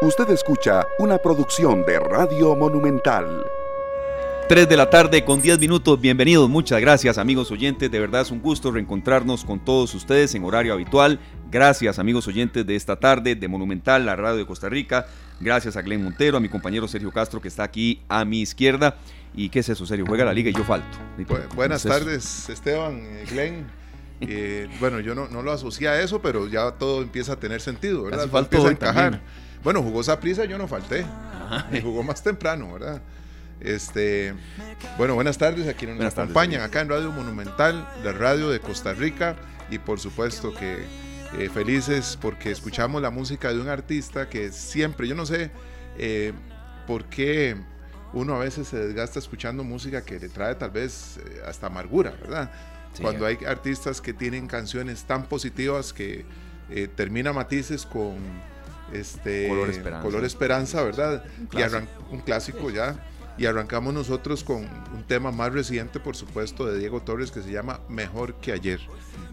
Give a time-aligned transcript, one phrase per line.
[0.00, 3.44] Usted escucha una producción de Radio Monumental.
[4.48, 6.00] 3 de la tarde con 10 minutos.
[6.00, 7.90] Bienvenidos, muchas gracias amigos oyentes.
[7.90, 11.18] De verdad es un gusto reencontrarnos con todos ustedes en horario habitual.
[11.50, 15.08] Gracias amigos oyentes de esta tarde de Monumental, la radio de Costa Rica.
[15.40, 18.98] Gracias a Glenn Montero, a mi compañero Sergio Castro que está aquí a mi izquierda.
[19.34, 20.06] ¿Y qué es eso, Sergio?
[20.06, 20.96] Juega la liga y yo falto.
[21.56, 23.78] buenas tardes, Esteban, eh, Glenn.
[24.20, 27.60] Eh, bueno, yo no, no, lo asocié a eso, pero ya todo empieza a tener
[27.60, 28.28] sentido, ¿verdad?
[28.34, 29.20] empieza a encajar.
[29.62, 31.04] Bueno, jugó prisa, yo no falté.
[31.72, 33.00] Y jugó más temprano, ¿verdad?
[33.60, 34.34] Este,
[34.96, 38.94] bueno, buenas tardes a quienes nos acompañan acá en Radio Monumental, la radio de Costa
[38.94, 39.34] Rica,
[39.70, 40.84] y por supuesto que
[41.36, 45.50] eh, felices porque escuchamos la música de un artista que siempre, yo no sé
[45.98, 46.32] eh,
[46.86, 47.56] por qué
[48.12, 52.12] uno a veces se desgasta escuchando música que le trae tal vez eh, hasta amargura,
[52.12, 52.50] ¿verdad?
[53.02, 56.24] Cuando hay artistas que tienen canciones tan positivas que
[56.96, 58.16] termina matices con
[58.92, 61.24] este, Color Esperanza, Color Esperanza ¿verdad?
[61.38, 63.04] y un clásico ya.
[63.38, 67.52] Y arrancamos nosotros con un tema más reciente, por supuesto, de Diego Torres que se
[67.52, 68.80] llama Mejor que ayer.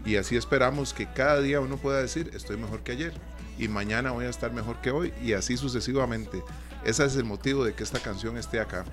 [0.04, 3.12] Y así esperamos que cada día uno pueda decir, estoy mejor que ayer.
[3.58, 5.12] Y mañana voy a estar mejor que hoy.
[5.20, 6.44] Y así sucesivamente.
[6.84, 8.84] Ese es el motivo de que esta canción esté acá.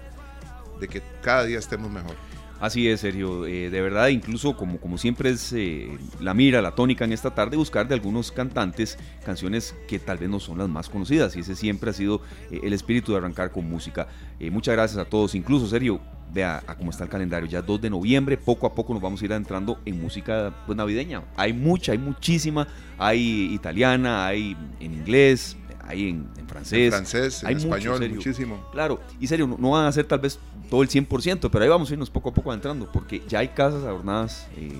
[0.79, 2.15] De que cada día estemos mejor.
[2.59, 3.45] Así es, Sergio.
[3.45, 5.89] Eh, de verdad, incluso como, como siempre es eh,
[6.21, 10.29] la mira, la tónica en esta tarde, buscar de algunos cantantes canciones que tal vez
[10.29, 11.35] no son las más conocidas.
[11.35, 14.07] Y ese siempre ha sido eh, el espíritu de arrancar con música.
[14.51, 15.35] muchas gracias a todos.
[15.35, 15.99] Incluso, Sergio,
[16.33, 17.47] vea a cómo está el calendario.
[17.47, 20.77] Ya 2 de noviembre, poco a poco nos vamos a ir entrando en música pues,
[20.77, 21.23] navideña.
[21.35, 22.67] Hay mucha, hay muchísima.
[22.97, 26.79] Hay italiana, hay en inglés, hay en, francés.
[26.79, 28.67] En francés, en español, muchísimo.
[28.71, 30.39] Claro, y serio, no, van a ser tal vez
[30.69, 33.49] todo el 100%, pero ahí vamos a irnos poco a poco entrando, porque ya hay
[33.49, 34.71] casas adornadas eh,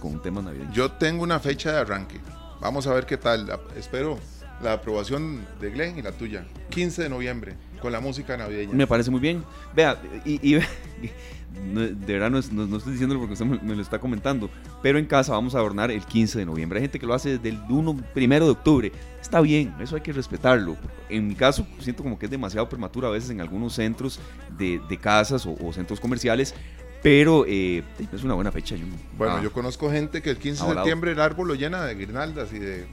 [0.00, 0.74] con temas navideños.
[0.74, 2.20] Yo tengo una fecha de arranque.
[2.60, 3.60] Vamos a ver qué tal.
[3.76, 4.18] Espero
[4.62, 6.46] la aprobación de Glenn y la tuya.
[6.70, 8.72] 15 de noviembre, con la música navideña.
[8.72, 9.44] Me parece muy bien.
[9.74, 10.58] Vea, y,
[11.54, 14.50] de verdad no, estoy diciéndolo porque usted me, lo está comentando,
[14.82, 16.78] pero en casa vamos a adornar el 15 de noviembre.
[16.78, 18.92] Hay gente que lo hace desde el 1, primero de octubre.
[19.20, 20.76] Está bien, eso hay que respetarlo.
[21.08, 24.20] En mi caso, siento como que es demasiado prematuro a veces en algunos centros
[24.58, 26.54] de, casas o, centros comerciales,
[27.02, 27.82] pero eh,
[28.12, 28.76] es una buena fecha.
[29.16, 29.42] bueno, ah.
[29.42, 32.58] yo conozco gente que el 15 de septiembre el árbol lo llena de guirnaldas y
[32.58, 32.86] de...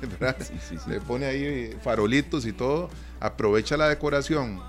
[0.88, 2.88] Le pone ahí farolitos y todo,
[3.20, 4.60] aprovecha la decoración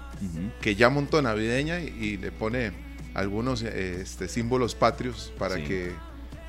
[0.61, 2.71] que ya montó navideña y, le pone
[3.13, 5.91] algunos eh, este, símbolos patrios para que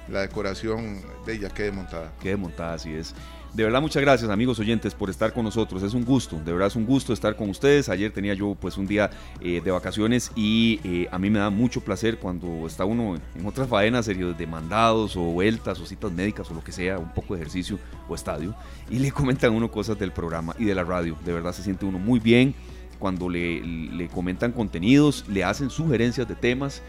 [0.09, 2.12] la decoración de ella quede montada.
[2.21, 3.15] Quede montada, así es.
[3.55, 5.83] De verdad, muchas gracias amigos oyentes por estar con nosotros.
[5.83, 7.91] Es un gusto, de verdad es un gusto estar con ustedes.
[7.91, 9.11] Ayer tenía yo pues un día
[9.43, 13.47] eh, de vacaciones y eh, a mí me da mucho placer cuando está uno en
[13.47, 17.12] otras faenas, serio, de mandados o vueltas o citas médicas o lo que sea, un
[17.12, 17.78] poco de ejercicio
[18.09, 18.55] o estadio,
[18.89, 21.19] y le comentan uno cosas del programa y de la radio.
[21.22, 22.55] De verdad se siente uno muy bien
[23.03, 26.83] cuando le, le comentan contenidos, le hacen sugerencias de temas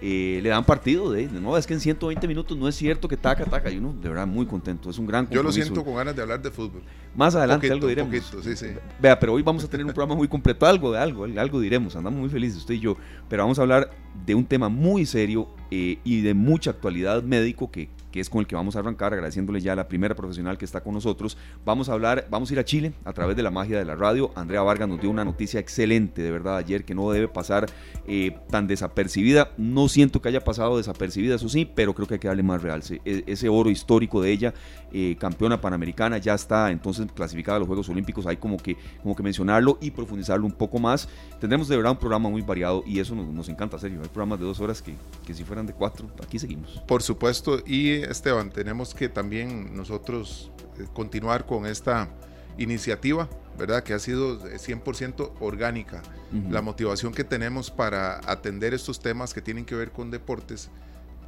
[0.00, 3.16] eh, le dan partido de, no, es que en 120 minutos no es cierto que
[3.16, 5.96] taca, taca, y uno de verdad muy contento, es un gran Yo lo siento con
[5.96, 6.82] ganas de hablar de fútbol.
[7.16, 8.14] Más adelante algo diremos.
[8.44, 8.66] sí, sí.
[9.00, 11.96] Vea, pero hoy vamos a tener un programa muy completo, algo de algo, algo diremos,
[11.96, 12.96] andamos muy felices usted y yo,
[13.28, 13.90] pero vamos a hablar
[14.24, 17.88] de un tema muy serio eh, y de mucha actualidad médico que,
[18.20, 20.80] es con el que vamos a arrancar, agradeciéndole ya a la primera profesional que está
[20.80, 21.36] con nosotros.
[21.64, 23.94] Vamos a hablar, vamos a ir a Chile a través de la magia de la
[23.94, 24.30] radio.
[24.34, 27.66] Andrea Vargas nos dio una noticia excelente, de verdad, ayer, que no debe pasar
[28.06, 29.50] eh, tan desapercibida.
[29.56, 32.62] No siento que haya pasado desapercibida, eso sí, pero creo que hay que darle más
[32.62, 33.00] realce.
[33.04, 34.54] E, ese oro histórico de ella,
[34.92, 38.26] eh, campeona panamericana, ya está entonces clasificada a los Juegos Olímpicos.
[38.26, 41.08] Hay como que, como que mencionarlo y profundizarlo un poco más.
[41.40, 44.00] Tendremos de verdad un programa muy variado y eso nos, encanta, serio.
[44.02, 44.94] Hay programas de dos horas que,
[45.26, 46.82] que si fueran de cuatro, aquí seguimos.
[46.86, 52.08] Por supuesto, y Esteban, tenemos que también nosotros eh, continuar con esta
[52.56, 53.82] iniciativa, ¿verdad?
[53.82, 56.02] Que ha sido 100% orgánica.
[56.50, 60.70] La motivación que tenemos para atender estos temas que tienen que ver con deportes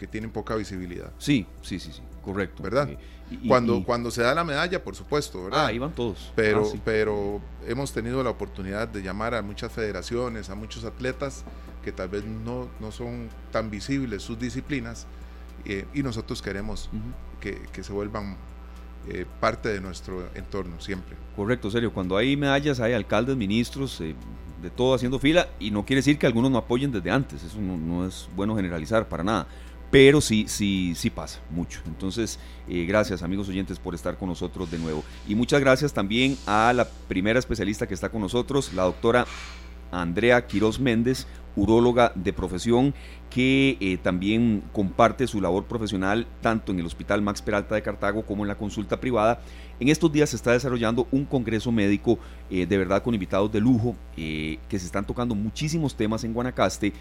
[0.00, 1.12] que tienen poca visibilidad.
[1.18, 2.62] Sí, sí, sí, sí, correcto.
[2.62, 2.88] ¿Verdad?
[3.46, 5.66] cuando, cuando se da la medalla, por supuesto, ¿verdad?
[5.66, 6.32] Ah, iban todos.
[6.34, 11.44] Pero, ah, pero hemos tenido la oportunidad de llamar a muchas federaciones, a muchos atletas
[11.84, 15.06] que tal vez no, no son tan visibles sus disciplinas
[15.64, 16.90] eh, y nosotros queremos
[17.40, 18.36] que, que, se vuelvan
[19.08, 21.16] eh, parte de nuestro entorno siempre.
[21.36, 21.92] Correcto, serio.
[21.92, 24.14] Cuando hay medallas hay alcaldes, ministros, eh,
[24.62, 27.42] de todo haciendo fila y no quiere decir que algunos no apoyen desde antes.
[27.42, 29.46] Eso no, no es bueno generalizar para nada.
[29.90, 31.80] Pero sí, sí, sí pasa mucho.
[31.84, 35.02] Entonces, gracias amigos oyentes por estar con nosotros de nuevo.
[35.26, 39.26] Y muchas gracias también a la primera especialista que está con nosotros, la doctora
[39.92, 42.94] Andrea Quiroz Méndez, uróloga de profesión
[43.28, 48.26] que eh, también comparte su labor profesional tanto en el Hospital Max Peralta de Cartago
[48.26, 49.40] como en la consulta privada.
[49.78, 52.18] En estos días se está desarrollando un congreso médico
[52.50, 56.92] de verdad con invitados de lujo que se están tocando muchísimos temas en Guanacaste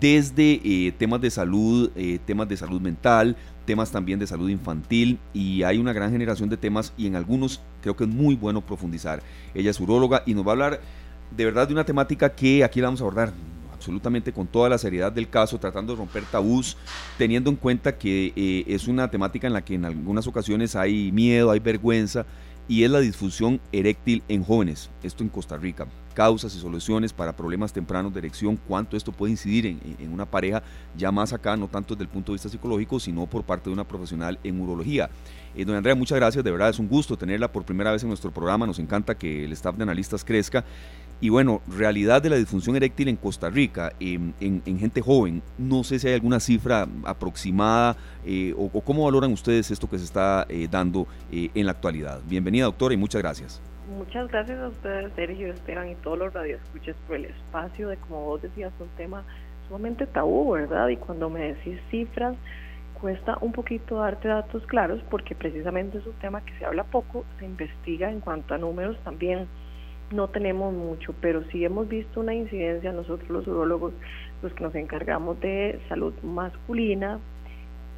[0.00, 5.18] desde eh, temas de salud, eh, temas de salud mental, temas también de salud infantil
[5.32, 8.60] y hay una gran generación de temas y en algunos creo que es muy bueno
[8.60, 9.22] profundizar.
[9.54, 10.80] Ella es uróloga y nos va a hablar
[11.34, 13.32] de verdad de una temática que aquí la vamos a abordar
[13.84, 16.78] absolutamente con toda la seriedad del caso, tratando de romper tabús,
[17.18, 21.12] teniendo en cuenta que eh, es una temática en la que en algunas ocasiones hay
[21.12, 22.24] miedo, hay vergüenza
[22.66, 27.36] y es la disfunción eréctil en jóvenes, esto en Costa Rica causas y soluciones para
[27.36, 30.62] problemas tempranos de erección, cuánto esto puede incidir en, una pareja
[30.96, 33.74] ya más acá, no tanto desde el punto de vista psicológico, sino por parte de
[33.74, 35.10] una profesional en urología.
[35.54, 38.08] Eh, doña Andrea, muchas gracias, de verdad es un gusto tenerla por primera vez en
[38.08, 40.64] nuestro programa, nos encanta que el staff de analistas crezca.
[41.20, 44.34] Y bueno, realidad de la disfunción eréctil en Costa Rica, en,
[44.78, 47.96] gente joven, no sé si hay alguna cifra aproximada
[48.26, 52.20] eh, o, cómo valoran ustedes esto que se está eh, dando eh, en la actualidad.
[52.26, 53.62] Bienvenida doctora y muchas gracias.
[53.96, 58.24] Muchas gracias a ustedes, Sergio Esteban y todos los radioescuchas por el espacio de, como
[58.24, 59.24] vos decías, un tema
[59.68, 60.88] sumamente tabú, ¿verdad?
[60.88, 62.34] Y cuando me decís cifras,
[63.00, 67.24] cuesta un poquito darte datos claros porque precisamente es un tema que se habla poco,
[67.38, 69.46] se investiga en cuanto a números también
[70.10, 73.92] no tenemos mucho, pero sí hemos visto una incidencia nosotros los urólogos,
[74.42, 77.18] los que nos encargamos de salud masculina,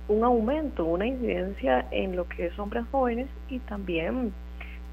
[0.09, 4.33] un aumento, una incidencia en lo que es hombres jóvenes y también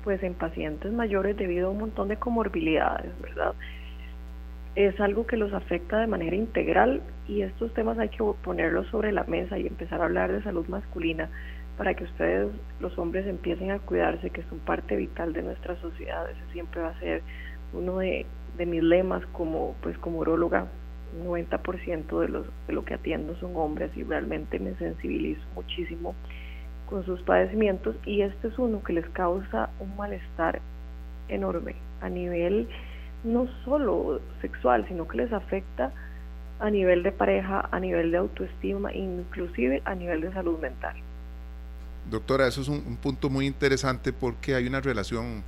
[0.04, 3.54] pues en pacientes mayores debido a un montón de comorbilidades, ¿verdad?
[4.76, 9.12] Es algo que los afecta de manera integral y estos temas hay que ponerlos sobre
[9.12, 11.30] la mesa y empezar a hablar de salud masculina
[11.78, 12.50] para que ustedes,
[12.80, 16.30] los hombres, empiecen a cuidarse, que son parte vital de nuestra sociedad.
[16.30, 17.22] Ese siempre va a ser
[17.74, 18.26] uno de,
[18.58, 20.68] de mis lemas como, pues, como uróloga.
[21.26, 26.16] 90% de, los, de lo que atiendo son hombres y realmente me sensibilizo muchísimo
[26.88, 30.60] con sus padecimientos y este es uno que les causa un malestar
[31.30, 32.68] enorme a nivel
[33.24, 35.92] no solo sexual, sino que les afecta
[36.60, 40.96] a nivel de pareja, a nivel de autoestima, inclusive a nivel de salud mental.
[42.10, 45.44] Doctora, eso es un, punto muy interesante porque hay una relación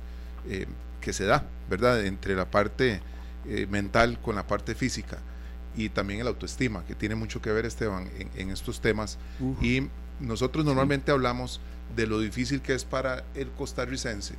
[0.48, 0.66] eh,
[1.00, 3.00] que se da, ¿verdad?, entre la parte
[3.46, 5.18] eh, mental con la parte física
[5.76, 9.18] y también el autoestima, que tiene mucho que ver, Esteban, en, estos temas.
[9.60, 9.88] Y
[10.20, 11.60] nosotros normalmente hablamos
[11.94, 14.34] de lo difícil que es para el costarricense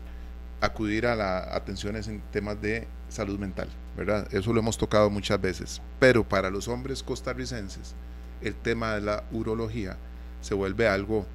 [0.60, 4.28] acudir a las atenciones en temas de salud mental, ¿verdad?
[4.34, 5.82] Eso lo hemos tocado muchas veces.
[6.00, 7.94] Pero para los hombres costarricenses,
[8.42, 9.98] el tema de la urología
[10.42, 11.28] se vuelve algo,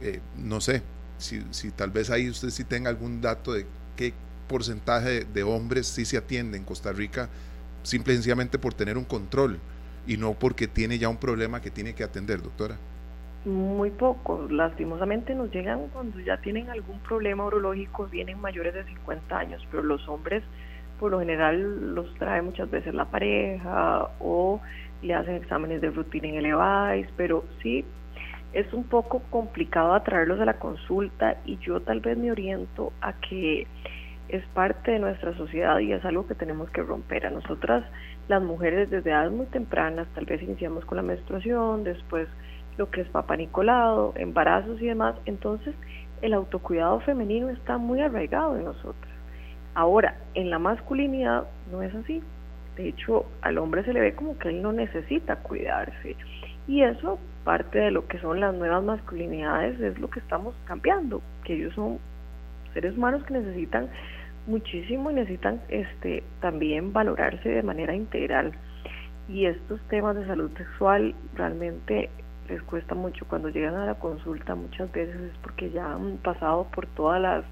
[0.00, 0.82] eh, no sé,
[1.18, 3.66] si, si, tal vez ahí usted sí tenga algún dato de
[3.96, 4.12] qué
[4.48, 7.28] porcentaje de, hombres sí se atiende en Costa Rica,
[7.82, 9.58] simple y sencillamente por tener un control
[10.06, 12.76] y no porque tiene ya un problema que tiene que atender, doctora
[13.46, 14.50] muy pocos.
[14.50, 19.82] Lastimosamente nos llegan cuando ya tienen algún problema urológico, vienen mayores de 50 años, pero
[19.82, 20.42] los hombres
[20.98, 24.60] por lo general los trae muchas veces la pareja o
[25.02, 27.84] le hacen exámenes de rutina en el EVAIS, pero sí
[28.56, 33.12] es un poco complicado atraerlos a la consulta y yo tal vez me oriento a
[33.12, 33.66] que
[34.30, 37.26] es parte de nuestra sociedad y es algo que tenemos que romper.
[37.26, 37.84] A nosotras,
[38.28, 42.28] las mujeres desde edades muy tempranas, tal vez iniciamos con la menstruación, después
[42.78, 45.16] lo que es papá Nicolado, embarazos y demás.
[45.26, 45.74] Entonces,
[46.22, 49.12] el autocuidado femenino está muy arraigado en nosotros.
[49.74, 52.22] Ahora, en la masculinidad no es así.
[52.76, 56.16] De hecho, al hombre se le ve como que él no necesita cuidarse.
[56.66, 61.22] Y eso, parte de lo que son las nuevas masculinidades, es lo que estamos cambiando,
[61.44, 62.00] que ellos son
[62.74, 63.88] seres humanos que necesitan
[64.48, 68.52] muchísimo y necesitan este también valorarse de manera integral.
[69.28, 72.10] Y estos temas de salud sexual realmente
[72.48, 73.24] les cuesta mucho.
[73.28, 77.44] Cuando llegan a la consulta muchas veces es porque ya han pasado por todas las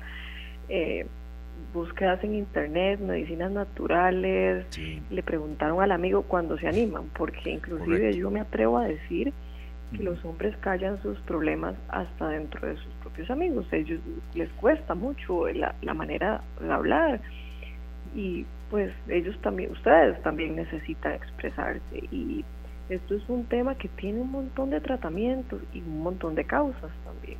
[0.69, 1.07] eh,
[1.73, 4.67] búsquedas en internet, medicinas naturales,
[5.09, 9.33] le preguntaron al amigo cuando se animan, porque inclusive yo me atrevo a decir
[9.97, 14.01] que los hombres callan sus problemas hasta dentro de sus propios amigos, ellos
[14.35, 17.21] les cuesta mucho la, la manera de hablar.
[18.15, 21.99] Y pues ellos también, ustedes también necesitan expresarse.
[22.11, 22.45] Y
[22.89, 26.91] esto es un tema que tiene un montón de tratamientos y un montón de causas
[27.05, 27.39] también.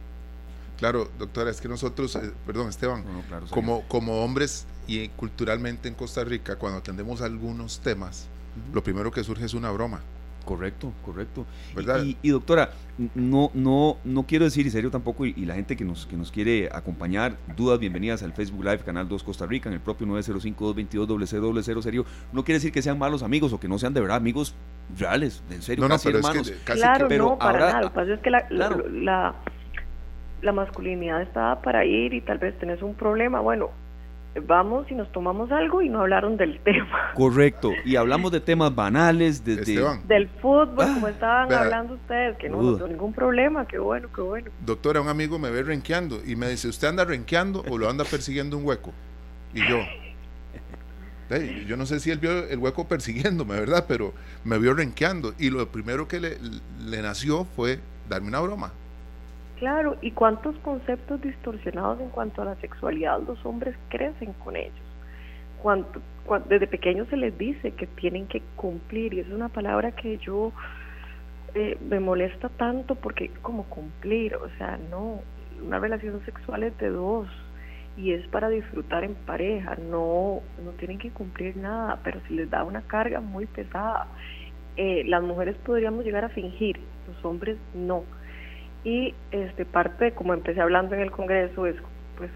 [0.79, 3.05] Claro, doctora, es que nosotros, eh, perdón Esteban,
[3.51, 8.29] como, como hombres y culturalmente en Costa Rica, cuando atendemos algunos temas,
[8.73, 10.01] lo primero que surge es una broma.
[10.45, 11.47] Correcto, correcto.
[12.23, 12.71] Y, doctora,
[13.15, 16.31] no, no, no quiero decir, en serio tampoco, y, la gente que nos, que nos
[16.31, 21.83] quiere acompañar, dudas, bienvenidas al Facebook Live, Canal 2 Costa Rica, en el propio 905-222-0000,
[21.83, 24.55] serio, no quiere decir que sean malos amigos o que no sean de verdad amigos
[24.99, 26.53] reales, en serio, casi hermanos.
[26.65, 29.35] claro, no, para nada, lo que pasa es que la, la,
[30.43, 33.71] la masculinidad está para ir y tal vez tenés un problema, bueno,
[34.41, 37.13] vamos y nos tomamos algo y no hablaron del tema.
[37.15, 39.81] Correcto, y hablamos de temas banales, desde...
[40.07, 44.09] del fútbol, como ah, estaban hablando ustedes, que no, no tengo ningún problema, qué bueno,
[44.15, 44.51] qué bueno.
[44.65, 48.05] Doctora, un amigo me ve renqueando y me dice, ¿usted anda renqueando o lo anda
[48.05, 48.93] persiguiendo un hueco?
[49.55, 49.79] Y yo...
[51.67, 53.87] yo no sé si él vio el hueco persiguiéndome, ¿verdad?
[53.89, 54.13] Pero
[54.45, 56.39] me vio renqueando y lo primero que le,
[56.85, 58.73] le nació fue darme una broma.
[59.65, 64.75] Claro, y cuántos conceptos distorsionados en cuanto a la sexualidad los hombres crecen con ellos.
[65.63, 66.03] Cuánto,
[66.51, 70.53] desde pequeños se les dice que tienen que cumplir, y es una palabra que yo
[71.55, 75.23] eh, me molesta tanto porque como cumplir, o sea, no,
[75.65, 77.27] una relación sexual es de dos
[77.97, 82.51] y es para disfrutar en pareja, no, no tienen que cumplir nada, pero si les
[82.51, 84.09] da una carga muy pesada.
[84.77, 86.79] Eh, las mujeres podríamos llegar a fingir,
[87.09, 88.05] los hombres no
[88.85, 91.77] y este parte como empecé hablando en el Congreso es
[92.17, 92.31] pues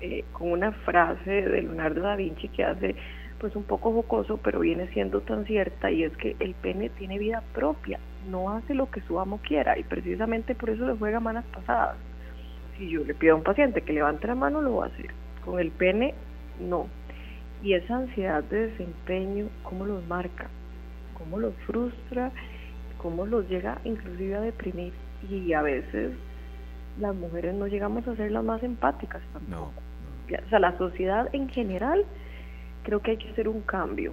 [0.00, 2.94] eh, con una frase de Leonardo da Vinci que hace
[3.40, 7.18] pues un poco jocoso pero viene siendo tan cierta y es que el pene tiene
[7.18, 7.98] vida propia
[8.30, 11.96] no hace lo que su amo quiera y precisamente por eso le juega malas pasadas.
[12.76, 15.08] Si yo le pido a un paciente que levante la mano lo va a hacer.
[15.44, 16.14] Con el pene
[16.60, 16.88] no.
[17.62, 20.48] Y esa ansiedad de desempeño cómo los marca
[21.14, 22.30] cómo los frustra
[22.98, 24.92] cómo los llega inclusive a deprimir
[25.28, 26.12] y a veces
[27.00, 29.72] las mujeres no llegamos a ser las más empáticas tampoco.
[30.26, 32.04] O sea, la sociedad en general
[32.82, 34.12] creo que hay que hacer un cambio.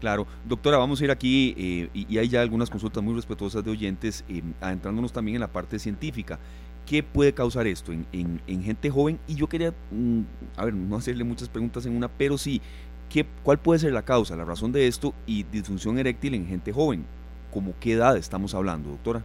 [0.00, 3.70] Claro, doctora, vamos a ir aquí eh, y, hay ya algunas consultas muy respetuosas de
[3.70, 6.38] oyentes, eh, adentrándonos también en la parte científica.
[6.86, 9.18] ¿Qué puede causar esto en, en, gente joven?
[9.28, 10.20] Y yo quería, mm,
[10.56, 12.62] a ver, no hacerle muchas preguntas en una, pero sí,
[13.10, 16.72] ¿qué, ¿cuál puede ser la causa, la razón de esto y disfunción eréctil en gente
[16.72, 17.04] joven?
[17.52, 19.22] ¿Cómo qué edad estamos hablando, doctora?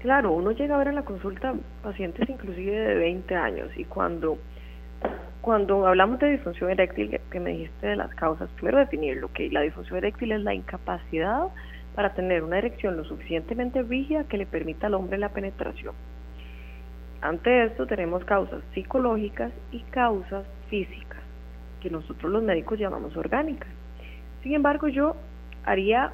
[0.00, 4.38] Claro, uno llega a ver en la consulta pacientes inclusive de 20 años y cuando,
[5.42, 9.60] cuando hablamos de disfunción eréctil, que me dijiste de las causas, primero definirlo, que la
[9.60, 11.48] disfunción eréctil es la incapacidad
[11.94, 15.94] para tener una erección lo suficientemente rígida que le permita al hombre la penetración.
[17.20, 21.20] Ante esto tenemos causas psicológicas y causas físicas,
[21.82, 23.68] que nosotros los médicos llamamos orgánicas.
[24.42, 25.14] Sin embargo, yo
[25.66, 26.10] haría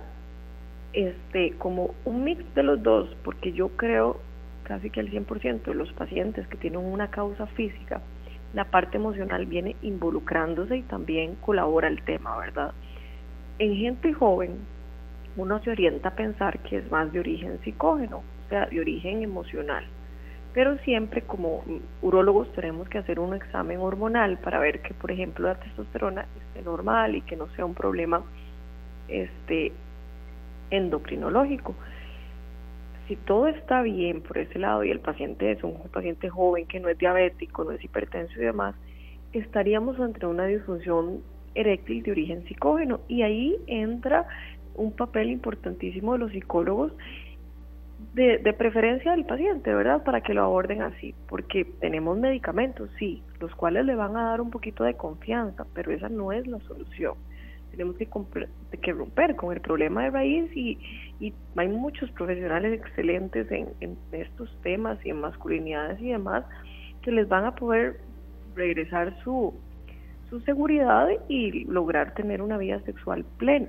[0.97, 4.19] este, como un mix de los dos, porque yo creo
[4.65, 8.01] casi que el 100% de los pacientes que tienen una causa física,
[8.55, 12.73] la parte emocional viene involucrándose y también colabora el tema, ¿verdad?
[13.59, 14.57] En gente joven,
[15.37, 19.23] uno se orienta a pensar que es más de origen psicógeno, o sea, de origen
[19.23, 19.85] emocional.
[20.55, 21.63] Pero siempre como
[22.01, 26.63] urólogos tenemos que hacer un examen hormonal para ver que, por ejemplo, la testosterona esté
[26.63, 28.23] normal y que no sea un problema
[29.09, 29.73] este,
[30.71, 31.75] endocrinológico.
[33.09, 36.81] Si todo está bien por ese lado y el paciente es un paciente joven que
[36.81, 38.75] no es diabético, no es hipertenso y demás,
[39.33, 41.21] estaríamos ante una disfunción
[41.55, 44.27] eréctil de origen psicógeno y ahí entra
[44.75, 46.93] un papel importantísimo de los psicólogos
[48.13, 50.03] de, de, preferencia del paciente, ¿verdad?
[50.03, 54.41] Para que lo aborden así, porque tenemos medicamentos, sí, los cuales le van a dar
[54.41, 57.15] un poquito de confianza, pero esa no es la solución
[57.77, 60.79] tenemos que, romper con el problema de raíz y,
[61.57, 66.45] hay muchos profesionales excelentes en, en, estos temas y en masculinidades y demás
[67.03, 68.01] que les van a poder
[68.55, 69.55] regresar su,
[70.29, 73.69] su seguridad y lograr tener una vida sexual plena.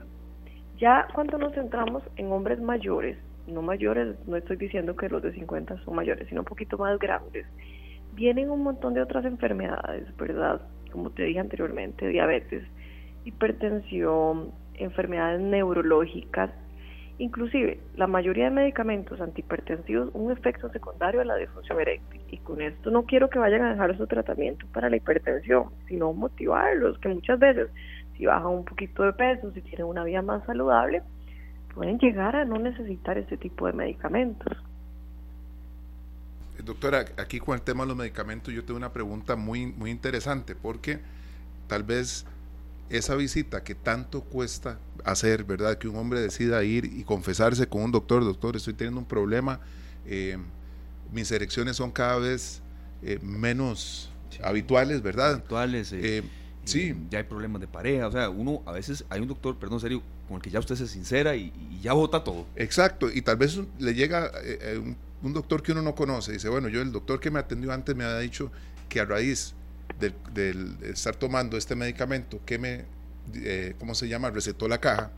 [0.77, 5.33] Ya cuando nos centramos en hombres mayores, no mayores, no estoy diciendo que los de
[5.33, 7.45] 50 son mayores, sino un poquito más grandes,
[8.13, 10.61] vienen un montón de otras enfermedades, ¿verdad?
[10.91, 12.63] Como te dije anteriormente, diabetes,
[13.27, 16.51] hipertensión, enfermedades neurológicas,
[17.17, 22.21] inclusive la mayoría de medicamentos antihipertensivos un efecto secundario a la disfunción eréctil.
[22.29, 26.13] Y con esto no quiero que vayan a dejar su tratamiento para la hipertensión, sino
[26.13, 27.69] motivarlos, que muchas veces
[28.17, 31.03] si bajan un poquito de peso, si tienen una vida más saludable,
[31.73, 34.57] pueden llegar a no necesitar este tipo de medicamentos.
[36.63, 40.55] Doctora, aquí con el tema de los medicamentos yo tengo una pregunta muy, muy interesante
[40.55, 40.99] porque
[41.67, 42.25] tal vez
[42.89, 45.77] esa visita que tanto cuesta hacer, ¿verdad?
[45.77, 49.59] Que un hombre decida ir y confesarse con un doctor, doctor, estoy teniendo un problema,
[50.05, 50.37] eh,
[51.11, 52.61] mis erecciones son cada vez
[53.01, 54.11] eh, menos
[54.43, 55.35] habituales, ¿verdad?
[55.35, 55.91] Habituales.
[55.93, 56.23] Eh,
[56.63, 56.93] Sí.
[57.09, 58.07] ya hay problemas de pareja.
[58.07, 60.75] O sea, uno a veces hay un doctor, perdón, serio, con el que ya usted
[60.75, 62.45] se sincera y, ya vota todo.
[62.57, 63.09] Exacto.
[63.09, 64.33] Y tal vez le llega
[64.75, 66.33] un, un, doctor que uno no conoce.
[66.33, 68.51] Dice, bueno, yo el doctor que me atendió antes me había dicho
[68.89, 69.55] que a raíz
[69.99, 72.85] del, estar tomando este medicamento que me,
[73.33, 74.29] eh, ¿cómo se llama?
[74.29, 75.11] Recetó la caja,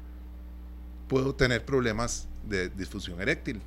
[1.07, 3.62] puedo tener problemas de disfunción eréctil.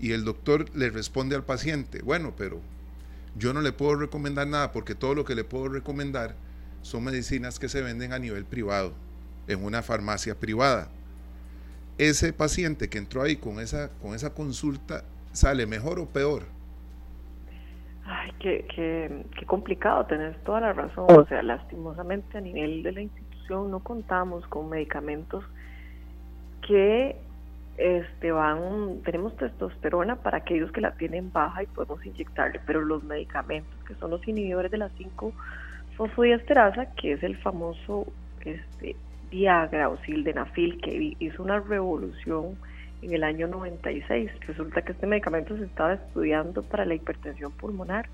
[0.00, 2.60] Y el doctor le responde al paciente, bueno, pero
[3.36, 6.34] yo no le puedo recomendar nada porque todo lo que le puedo recomendar
[6.82, 8.92] son medicinas que se venden a nivel privado,
[9.46, 10.88] en una farmacia privada.
[11.98, 16.46] Ese paciente que entró ahí con esa, con esa consulta sale mejor o peor
[18.04, 21.06] Ay, qué, qué, qué complicado, tenés toda la razón.
[21.08, 25.44] O sea, lastimosamente a nivel de la institución no contamos con medicamentos
[26.66, 27.16] que
[27.76, 33.02] este van, tenemos testosterona para aquellos que la tienen baja y podemos inyectarle, pero los
[33.02, 35.32] medicamentos que son los inhibidores de la 5
[35.96, 38.06] fosfodiesterasa, que es el famoso
[38.44, 38.96] este
[39.30, 42.56] Viagra o Sildenafil, que hizo una revolución
[43.02, 44.30] en el año 96.
[44.46, 48.08] Resulta que este medicamento se estaba estudiando para la hipertensión pulmonar.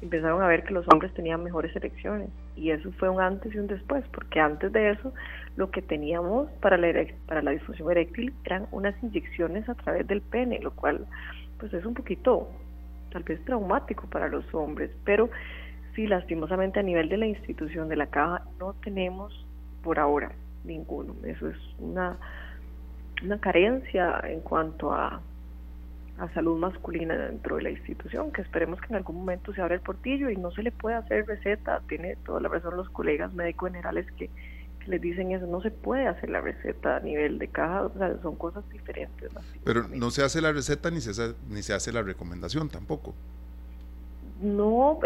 [0.00, 3.58] Empezaron a ver que los hombres tenían mejores erecciones y eso fue un antes y
[3.58, 5.12] un después, porque antes de eso
[5.56, 6.88] lo que teníamos para la,
[7.26, 11.04] para la disfunción eréctil eran unas inyecciones a través del pene, lo cual
[11.58, 12.48] pues es un poquito
[13.10, 15.30] tal vez traumático para los hombres, pero
[15.96, 19.44] sí lastimosamente a nivel de la institución de la caja no tenemos
[19.82, 20.30] por ahora
[20.64, 21.16] ninguno.
[21.24, 22.16] Eso es una
[23.22, 25.20] una carencia en cuanto a,
[26.18, 29.74] a salud masculina dentro de la institución, que esperemos que en algún momento se abra
[29.74, 33.32] el portillo y no se le puede hacer receta, tiene toda la razón los colegas
[33.34, 34.28] médicos generales que,
[34.80, 37.92] que les dicen eso, no se puede hacer la receta a nivel de caja, o
[37.98, 39.30] sea, son cosas diferentes.
[39.64, 43.14] Pero no se hace la receta ni se, ni se hace la recomendación tampoco
[44.40, 45.00] no,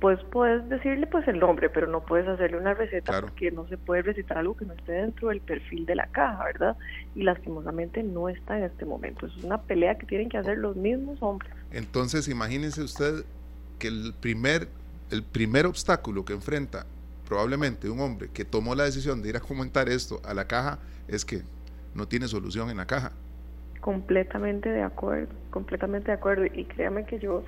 [0.00, 3.78] pues puedes decirle pues el nombre, pero no puedes hacerle una receta porque no se
[3.78, 6.76] puede recetar algo que no esté dentro del perfil de la caja, ¿verdad?
[7.14, 9.26] Y lastimosamente no está en este momento.
[9.26, 11.52] Es una pelea que tienen que hacer los mismos hombres.
[11.70, 13.24] Entonces, imagínese usted
[13.78, 14.68] que el primer,
[15.10, 16.84] el primer obstáculo que enfrenta
[17.28, 20.78] probablemente un hombre que tomó la decisión de ir a comentar esto a la caja
[21.06, 21.42] es que
[21.94, 23.12] no tiene solución en la caja.
[23.80, 26.46] Completamente de acuerdo, completamente de acuerdo.
[26.46, 27.44] Y créame que yo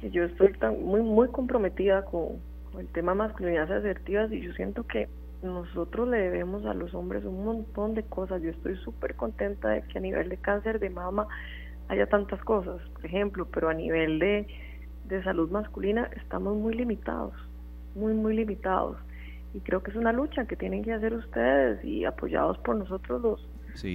[0.00, 2.40] que yo estoy tan, muy, muy comprometida con,
[2.78, 5.08] el tema masculinidades asertivas y yo siento que
[5.42, 8.42] nosotros le debemos a los hombres un montón de cosas.
[8.42, 11.26] Yo estoy súper contenta de que a nivel de cáncer de mama
[11.88, 14.46] haya tantas cosas, por ejemplo, pero a nivel de,
[15.08, 17.32] de salud masculina estamos muy limitados,
[17.94, 18.98] muy, muy limitados.
[19.54, 23.22] Y creo que es una lucha que tienen que hacer ustedes y apoyados por nosotros
[23.22, 23.48] los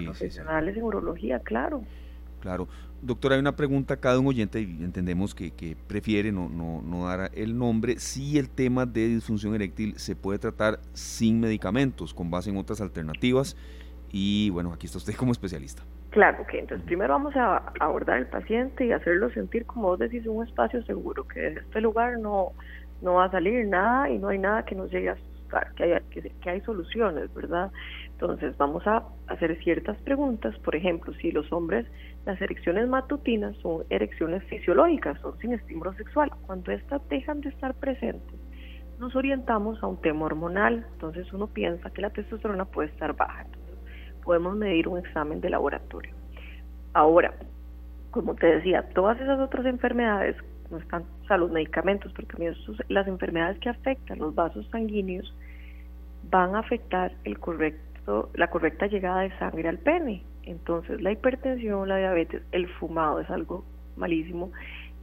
[0.05, 1.83] profesionales en urología, claro.
[2.39, 2.67] Claro.
[3.03, 7.31] Doctor, hay una pregunta cada un oyente y entendemos que, prefiere no, no, no, dar
[7.33, 7.97] el nombre.
[7.97, 12.79] Si el tema de disfunción eréctil se puede tratar sin medicamentos, con base en otras
[12.79, 13.57] alternativas.
[14.11, 15.83] Y bueno, aquí está usted como especialista.
[16.11, 20.27] Claro, que entonces primero vamos a abordar al paciente y hacerlo sentir, como vos decís,
[20.27, 22.51] un espacio seguro, que en este lugar no,
[23.01, 25.83] no va a salir nada y no hay nada que nos llegue a asustar, que
[25.85, 27.71] hay, que, que hay soluciones, ¿verdad?
[28.21, 31.87] Entonces vamos a hacer ciertas preguntas, por ejemplo, si los hombres,
[32.23, 37.73] las erecciones matutinas son erecciones fisiológicas, son sin estímulo sexual, cuando estas dejan de estar
[37.73, 38.39] presentes,
[38.99, 43.41] nos orientamos a un tema hormonal, entonces uno piensa que la testosterona puede estar baja,
[43.41, 43.75] entonces
[44.23, 46.13] podemos medir un examen de laboratorio.
[46.93, 47.33] Ahora,
[48.11, 50.35] como te decía, todas esas otras enfermedades
[50.69, 52.53] no están, o los medicamentos, pero también
[52.87, 55.35] las enfermedades que afectan los vasos sanguíneos
[56.29, 57.90] van a afectar el correcto
[58.33, 60.23] la correcta llegada de sangre al pene.
[60.43, 63.63] Entonces la hipertensión, la diabetes, el fumado es algo
[63.95, 64.51] malísimo,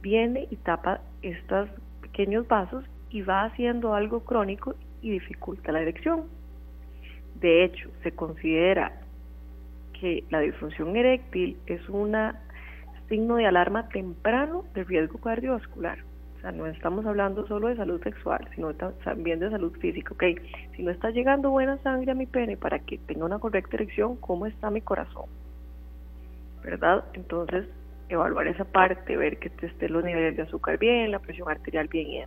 [0.01, 1.69] viene y tapa estos
[2.01, 6.25] pequeños vasos y va haciendo algo crónico y dificulta la erección.
[7.35, 8.91] De hecho, se considera
[9.99, 12.15] que la disfunción eréctil es un
[13.07, 16.08] signo de alarma temprano de riesgo cardiovascular.
[16.39, 20.13] O sea, no estamos hablando solo de salud sexual, sino también de salud física.
[20.13, 20.23] Ok,
[20.73, 24.15] si no está llegando buena sangre a mi pene para que tenga una correcta erección,
[24.15, 25.25] ¿cómo está mi corazón?
[26.63, 27.03] ¿Verdad?
[27.13, 27.67] Entonces,
[28.07, 32.07] evaluar esa parte, ver que estén los niveles de azúcar bien, la presión arterial bien
[32.07, 32.23] y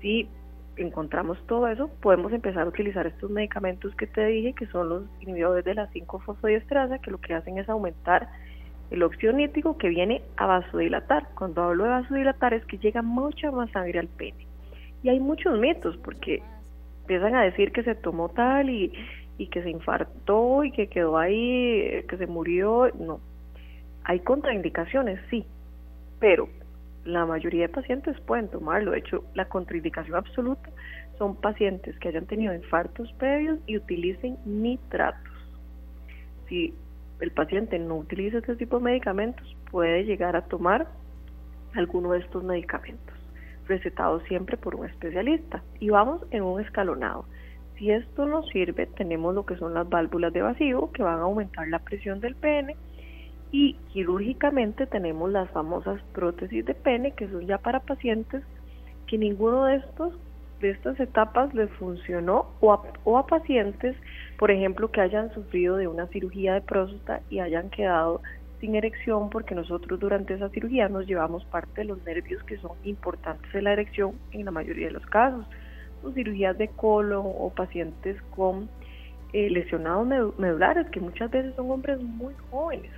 [0.00, 0.28] Si
[0.76, 5.02] encontramos todo eso, podemos empezar a utilizar estos medicamentos que te dije, que son los
[5.20, 8.28] inhibidores de la 5-fosfodiesterasa, que lo que hacen es aumentar
[8.92, 11.28] el óxido nítrico que viene a vasodilatar.
[11.34, 14.46] Cuando hablo de vasodilatar es que llega mucha más sangre al pene.
[15.02, 16.42] Y hay muchos mitos porque
[17.00, 18.92] empiezan a decir que se tomó tal y,
[19.38, 22.90] y que se infartó y que quedó ahí, que se murió.
[22.98, 23.20] No.
[24.04, 25.46] Hay contraindicaciones, sí,
[26.20, 26.48] pero
[27.06, 28.90] la mayoría de pacientes pueden tomarlo.
[28.90, 30.68] De hecho, la contraindicación absoluta
[31.16, 35.32] son pacientes que hayan tenido infartos previos y utilicen nitratos.
[36.48, 36.74] Si
[37.22, 40.88] el paciente no utiliza este tipo de medicamentos, puede llegar a tomar
[41.74, 43.14] alguno de estos medicamentos,
[43.68, 45.62] recetados siempre por un especialista.
[45.78, 47.24] Y vamos en un escalonado.
[47.78, 51.22] Si esto no sirve, tenemos lo que son las válvulas de vacío que van a
[51.22, 52.74] aumentar la presión del pene
[53.52, 58.42] y quirúrgicamente tenemos las famosas prótesis de pene que son ya para pacientes
[59.06, 60.14] que ninguno de estos
[60.60, 63.96] de estas etapas les funcionó o a, o a pacientes,
[64.42, 68.22] por ejemplo, que hayan sufrido de una cirugía de próstata y hayan quedado
[68.58, 72.72] sin erección porque nosotros durante esa cirugía nos llevamos parte de los nervios que son
[72.82, 75.46] importantes en la erección en la mayoría de los casos
[76.02, 78.68] o cirugías de colon o pacientes con
[79.32, 82.90] eh, lesionados medulares, que muchas veces son hombres muy jóvenes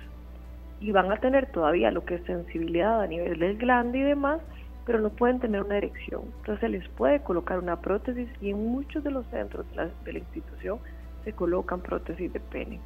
[0.81, 4.41] y van a tener todavía lo que es sensibilidad a nivel del glande y demás,
[4.87, 6.23] pero no pueden tener una erección.
[6.39, 9.89] Entonces se les puede colocar una prótesis y en muchos de los centros de la,
[10.05, 10.79] de la institución
[11.25, 12.79] se colocan prótesis de pene.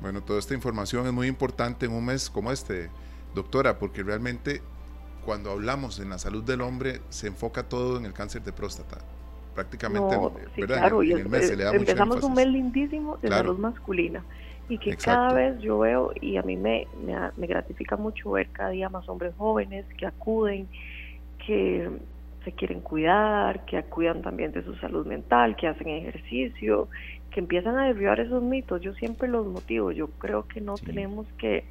[0.00, 2.90] Bueno, toda esta información es muy importante en un mes como este,
[3.34, 4.62] doctora, porque realmente
[5.24, 8.98] cuando hablamos en la salud del hombre, se enfoca todo en el cáncer de próstata.
[9.54, 10.16] Prácticamente,
[10.66, 14.22] Claro, y el mes se le da empezamos un mes lindísimo de salud masculina
[14.68, 16.86] y que cada vez yo veo y a mí me,
[17.36, 20.68] me, gratifica mucho ver cada día más hombres jóvenes que acuden,
[21.46, 21.88] que
[22.46, 26.88] se quieren cuidar, que cuidan también de su salud mental, que hacen ejercicio,
[27.32, 28.80] que empiezan a derribar esos mitos.
[28.80, 29.90] Yo siempre los motivo.
[29.90, 31.64] Yo creo que no tenemos que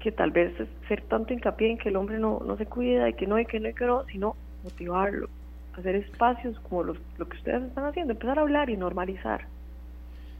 [0.00, 0.54] que tal vez
[0.86, 3.44] ser tanto hincapié en que el hombre no, no se cuida y que no, y
[3.44, 5.28] que no, y que no, sino motivarlo,
[5.76, 9.48] hacer espacios como los, lo que ustedes están haciendo, empezar a hablar y normalizar.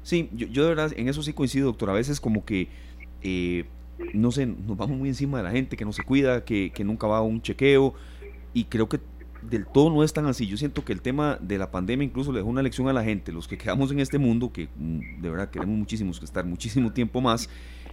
[0.04, 1.90] Sí, yo, yo de verdad en eso sí coincido, doctor.
[1.90, 2.68] A veces como que,
[3.20, 3.64] eh,
[4.14, 6.84] no sé, nos vamos muy encima de la gente que no se cuida, que, que
[6.84, 7.94] nunca va a un chequeo
[8.54, 9.00] y creo que
[9.42, 10.46] del todo no es tan así.
[10.46, 13.04] Yo siento que el tema de la pandemia incluso le dejó una lección a la
[13.04, 16.44] gente, los que quedamos en este mundo, que mm, de verdad queremos muchísimos que estar
[16.44, 17.48] muchísimo tiempo más,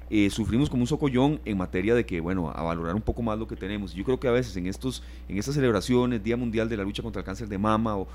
[0.09, 3.39] eh, sufrimos como un socollón en materia de que, bueno, a valorar un poco más
[3.39, 3.93] lo que tenemos.
[3.93, 7.01] Yo creo que a veces en, estos, en estas celebraciones, Día Mundial de la Lucha
[7.01, 8.07] contra el Cáncer de Mama, o,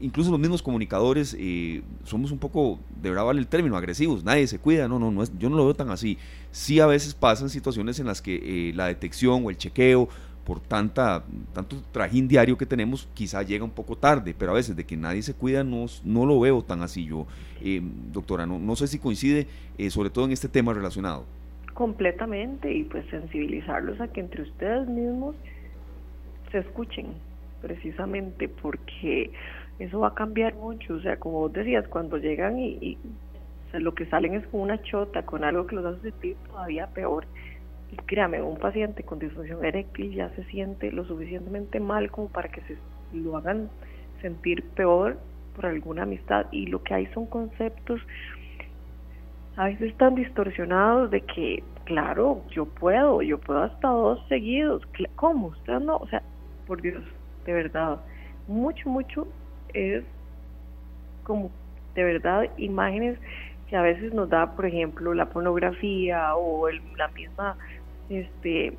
[0.00, 4.24] incluso los mismos comunicadores, eh, somos un poco, de verdad vale el término, agresivos.
[4.24, 6.18] Nadie se cuida, no, no, no es, yo no lo veo tan así.
[6.50, 10.10] Sí a veces pasan situaciones en las que eh, la detección o el chequeo
[10.44, 14.76] por tanta, tanto trajín diario que tenemos, quizá llega un poco tarde, pero a veces
[14.76, 17.26] de que nadie se cuida no, no lo veo tan así yo.
[17.60, 17.80] Eh,
[18.12, 19.46] doctora, no, no sé si coincide,
[19.78, 21.24] eh, sobre todo en este tema relacionado.
[21.74, 25.36] Completamente, y pues sensibilizarlos a que entre ustedes mismos
[26.50, 27.06] se escuchen,
[27.60, 29.30] precisamente porque
[29.78, 30.94] eso va a cambiar mucho.
[30.94, 32.98] O sea, como vos decías, cuando llegan y, y
[33.72, 37.26] lo que salen es con una chota, con algo que los hace sentir todavía peor
[37.92, 42.48] y créame, un paciente con disfunción eréctil ya se siente lo suficientemente mal como para
[42.48, 42.78] que se
[43.12, 43.68] lo hagan
[44.22, 45.18] sentir peor
[45.54, 46.46] por alguna amistad.
[46.50, 48.00] Y lo que hay son conceptos
[49.56, 54.82] a veces tan distorsionados de que, claro, yo puedo, yo puedo hasta dos seguidos.
[55.16, 55.48] ¿Cómo?
[55.48, 56.22] Usted no, o sea,
[56.66, 57.04] por Dios,
[57.44, 58.00] de verdad,
[58.48, 59.28] mucho, mucho
[59.74, 60.02] es
[61.24, 61.50] como
[61.94, 63.18] de verdad imágenes
[63.68, 67.56] que a veces nos da, por ejemplo, la pornografía o el, la misma
[68.12, 68.76] este,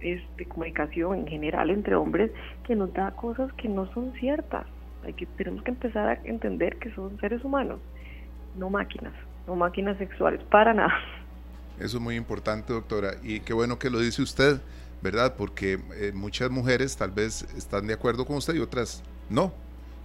[0.00, 2.30] este, comunicación en general entre hombres
[2.64, 4.66] que nos da cosas que no son ciertas.
[5.04, 7.80] Hay que, tenemos que empezar a entender que son seres humanos,
[8.56, 9.12] no máquinas,
[9.46, 10.94] no máquinas sexuales, para nada.
[11.78, 14.60] Eso es muy importante, doctora, y qué bueno que lo dice usted,
[15.02, 15.34] ¿verdad?
[15.36, 19.52] Porque eh, muchas mujeres tal vez están de acuerdo con usted y otras no.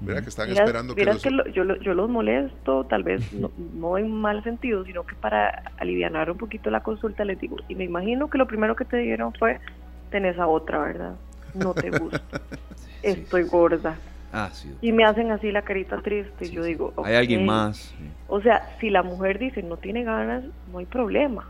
[0.06, 1.22] Que están esperando que, los...
[1.54, 3.22] yo, yo, los molesto, tal vez
[3.74, 7.76] no, en mal sentido, sino que para aliviar un poquito la consulta les digo, y
[7.76, 9.60] me imagino que lo primero que te dijeron fue,
[10.10, 11.16] tenés a otra, ¿verdad?
[11.54, 12.22] No te gusta.
[13.04, 13.98] Estoy gorda.
[14.34, 14.74] Ah, sí.
[14.82, 16.50] Y me hacen así la carita triste.
[16.50, 17.94] yo digo, hay alguien más.
[18.28, 21.48] O sea, si la mujer dice no tiene ganas, no hay problema.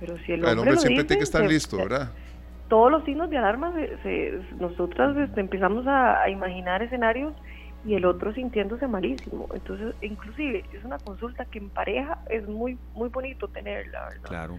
[0.00, 2.10] Pero si el hombre, el hombre siempre tiene que estar listo, ¿verdad?
[2.68, 7.34] Todos los signos de alarma, se, nosotras este, empezamos a, imaginar escenarios
[7.84, 9.48] y el otro sintiéndose malísimo.
[9.54, 14.28] Entonces, inclusive, es una consulta que en pareja es muy muy bonito tenerla, ¿verdad?
[14.28, 14.58] Claro.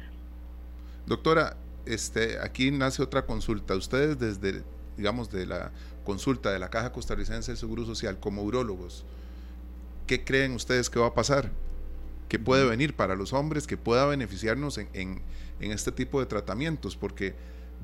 [1.05, 3.75] Doctora, este, aquí nace otra consulta.
[3.75, 4.63] Ustedes desde,
[4.97, 5.71] digamos, de la
[6.03, 9.05] consulta de la Caja Costarricense del Seguro Social como urólogos,
[10.07, 11.51] ¿qué creen ustedes que va a pasar?
[12.29, 15.21] ¿Qué puede venir para los hombres que pueda beneficiarnos en, en,
[15.59, 16.95] en este tipo de tratamientos?
[16.95, 17.33] Porque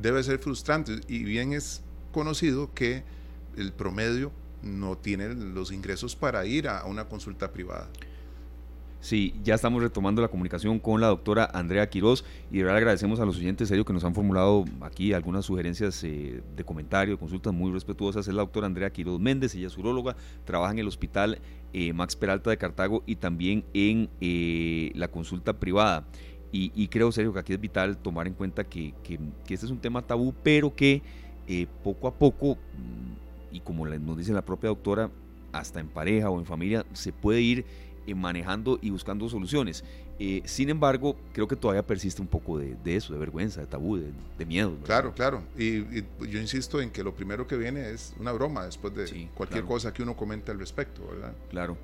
[0.02, 1.82] debe ser frustrante y bien es
[2.12, 3.04] conocido que
[3.58, 4.32] el promedio
[4.62, 7.88] no tiene los ingresos para ir a una consulta privada.
[9.06, 13.20] Sí, ya estamos retomando la comunicación con la doctora Andrea Quiroz y de verdad agradecemos
[13.20, 17.54] a los oyentes serios que nos han formulado aquí algunas sugerencias eh, de comentario, consultas
[17.54, 18.28] muy respetuosas.
[18.28, 21.38] Es la doctora Andrea Quiroz Méndez, ella es uróloga, trabaja en el hospital
[21.72, 26.08] eh, Max Peralta de Cartago y también en eh, la consulta privada.
[26.52, 29.80] Y, creo, serio, que aquí es vital tomar en cuenta que, que, este es un
[29.80, 31.02] tema tabú, pero que
[31.84, 35.10] poco a poco, mm, y como nos dice la propia doctora,
[35.52, 37.66] hasta en pareja o en familia, se puede ir
[38.08, 39.84] eh, manejando y buscando soluciones.
[40.20, 43.98] Eh, sin embargo, creo que todavía persiste un poco de, eso, de vergüenza, de tabú,
[43.98, 44.78] de, miedo.
[44.84, 45.42] Claro, claro.
[45.58, 45.84] Y,
[46.30, 49.92] yo insisto en que lo primero que viene es una broma después de cualquier cosa
[49.92, 51.34] que uno comente al respecto, ¿verdad?
[51.50, 51.78] Claro.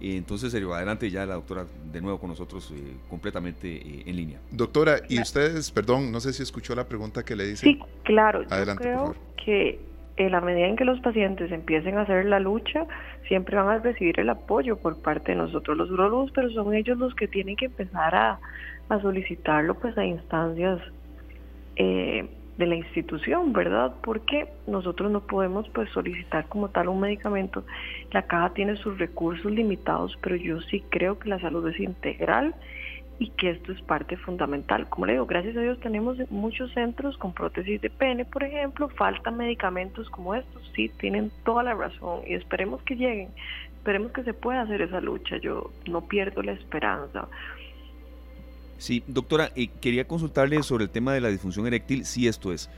[0.00, 4.38] Entonces, serio, adelante ya la doctora de nuevo con nosotros eh, completamente en línea.
[4.50, 7.66] Doctora, y ustedes, perdón, no sé si escuchó la pregunta que le hice.
[7.66, 8.44] Sí, claro.
[8.50, 9.80] Adelante, yo creo que
[10.16, 12.86] en la medida en que los pacientes empiecen a hacer la lucha,
[13.26, 16.98] siempre van a recibir el apoyo por parte de nosotros los urologos, pero son ellos
[16.98, 18.38] los que tienen que empezar a,
[19.00, 20.78] solicitarlo pues a instancias
[21.74, 23.94] eh, de la institución, ¿verdad?
[24.02, 27.64] Porque nosotros no podemos pues solicitar como tal un medicamento.
[28.12, 32.54] La caja tiene sus recursos limitados, pero yo sí creo que la salud es integral
[33.18, 34.88] y que esto es parte fundamental.
[34.88, 38.88] Como le digo, gracias a Dios tenemos muchos centros con prótesis de pene, por ejemplo,
[38.88, 43.28] faltan medicamentos como estos, sí, tienen toda la razón y esperemos que lleguen,
[43.76, 47.28] esperemos que se pueda hacer esa lucha, yo no pierdo la esperanza.
[48.78, 52.70] Sí, doctora, eh, quería consultarle sobre el tema de la disfunción eréctil, si esto es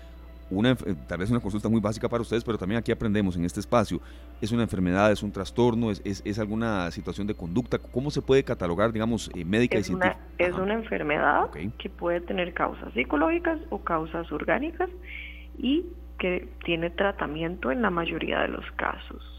[0.50, 3.44] una, eh, tal vez una consulta muy básica para ustedes, pero también aquí aprendemos en
[3.44, 4.00] este espacio.
[4.40, 7.78] ¿Es una enfermedad, es un trastorno, es, es, alguna situación de conducta?
[7.78, 10.18] ¿Cómo se puede catalogar, digamos, eh, médica y científica?
[10.38, 14.90] es una enfermedad que puede tener causas psicológicas o causas orgánicas
[15.58, 15.86] y
[16.18, 19.35] que tiene tratamiento en la mayoría de los casos.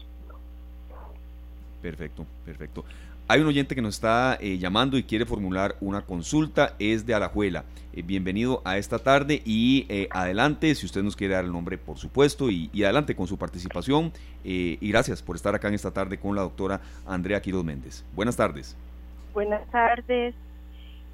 [1.82, 2.84] Perfecto, perfecto.
[3.30, 7.12] Hay un oyente que nos está eh, llamando y quiere formular una consulta, es de
[7.12, 7.64] Alajuela.
[7.92, 11.76] Eh, bienvenido a esta tarde y eh, adelante, si usted nos quiere dar el nombre,
[11.76, 14.12] por supuesto, y, adelante con su participación.
[14.44, 18.02] y gracias por estar acá en esta tarde con la doctora Andrea Quiroz Méndez.
[18.14, 18.74] Buenas tardes.
[19.34, 20.34] Buenas tardes.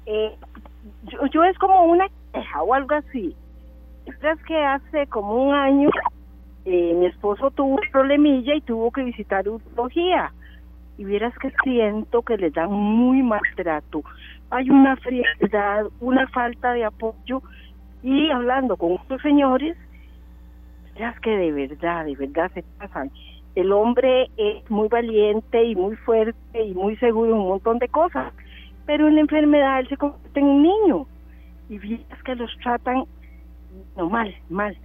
[0.05, 3.35] Yo, es como una queja o algo así.
[4.05, 4.15] Es
[4.47, 5.89] que hace como un año
[6.63, 10.31] mi esposo tuvo un problemilla y tuvo que visitar urología
[10.97, 14.03] y vieras que siento que les dan muy mal trato.
[14.49, 17.41] Hay una frialdad, una falta de apoyo
[18.03, 19.75] y hablando con estos señores,
[20.93, 23.11] vieras que de verdad, de verdad se pasan.
[23.55, 27.87] El hombre es muy valiente y muy fuerte y muy seguro en un montón de
[27.87, 28.33] cosas,
[28.85, 31.07] pero en la enfermedad él se convierte en un niño
[31.69, 33.05] y vieras que los tratan
[33.95, 34.77] mal, mal.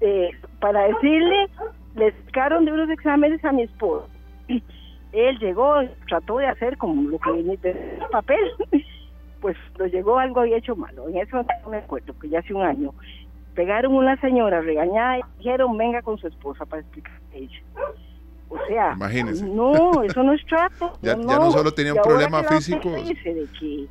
[0.00, 1.48] Eh, para decirle,
[1.96, 4.08] les sacaron de unos exámenes a mi esposo
[5.12, 5.74] él llegó,
[6.06, 8.50] trató de hacer como lo que viene de papel,
[9.40, 11.08] pues lo llegó algo había hecho malo.
[11.08, 12.92] En eso no me acuerdo, que ya hace un año
[13.54, 17.60] pegaron una señora regañada y dijeron venga con su esposa para explicar ella.
[18.50, 20.92] O sea, no, eso no es trato.
[21.02, 22.94] ya, no, solo tenía un problema físico.
[22.94, 23.86] Dice de que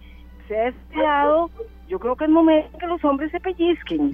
[0.47, 1.49] se ha estudiado
[1.87, 4.13] yo creo que es momento que los hombres se pellizquen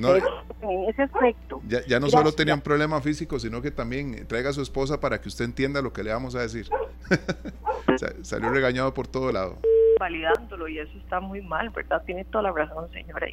[0.61, 1.61] en ese aspecto.
[1.67, 4.99] Ya, ya no solo tenía un problema físico, sino que también traiga a su esposa
[4.99, 6.67] para que usted entienda lo que le vamos a decir.
[8.21, 9.57] Salió regañado por todo lado.
[9.99, 12.03] Validándolo y eso está muy mal, ¿verdad?
[12.05, 13.27] Tiene toda la razón, señora.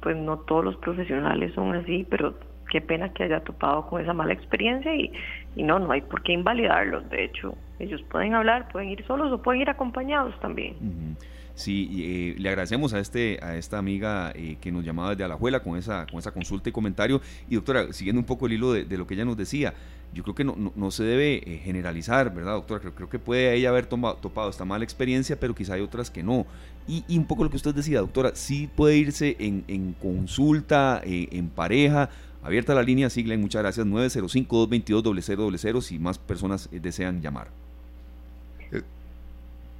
[0.00, 2.34] pues no todos los profesionales son así, pero
[2.70, 5.12] qué pena que haya topado con esa mala experiencia y,
[5.54, 7.08] y no, no hay por qué invalidarlos.
[7.10, 11.16] De hecho, ellos pueden hablar, pueden ir solos o pueden ir acompañados también.
[11.56, 15.60] Sí, eh, le agradecemos a este a esta amiga eh, que nos llamaba desde Alajuela
[15.60, 17.22] con esa con esa consulta y comentario.
[17.48, 19.72] Y doctora, siguiendo un poco el hilo de, lo que ella nos decía,
[20.12, 22.80] yo creo que no, no, se debe eh, generalizar, ¿verdad, doctora?
[22.80, 26.22] Creo, creo que puede ella haber topado esta mala experiencia, pero quizá hay otras que
[26.22, 26.44] no.
[26.86, 32.10] Y, un poco lo que usted decía, doctora, sí puede irse en, consulta, en pareja,
[32.42, 37.48] abierta la línea, siglen, muchas gracias, 905-222-0000 si más personas desean llamar.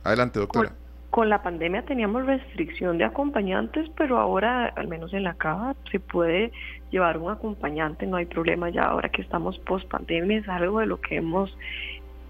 [0.02, 0.72] Adelante, doctora
[1.10, 6.00] con la pandemia teníamos restricción de acompañantes, pero ahora, al menos en la caja, se
[6.00, 6.52] puede
[6.90, 8.84] llevar un acompañante, no hay problema ya.
[8.84, 11.56] Ahora que estamos post pandemia, es algo de lo que hemos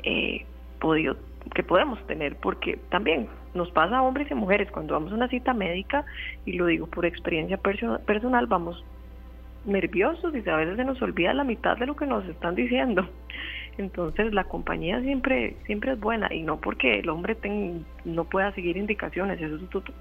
[0.04, 0.44] eh,
[0.78, 1.16] podido,
[1.54, 5.28] que podemos tener, porque también nos pasa a hombres y mujeres cuando vamos a una
[5.28, 6.04] cita médica,
[6.44, 8.84] y lo digo por experiencia personal, vamos
[9.64, 13.08] nerviosos y a veces se nos olvida la mitad de lo que nos están diciendo.
[13.78, 17.36] Entonces la compañía siempre siempre es buena y no porque el hombre
[18.04, 19.94] no pueda seguir indicaciones, eso es otro,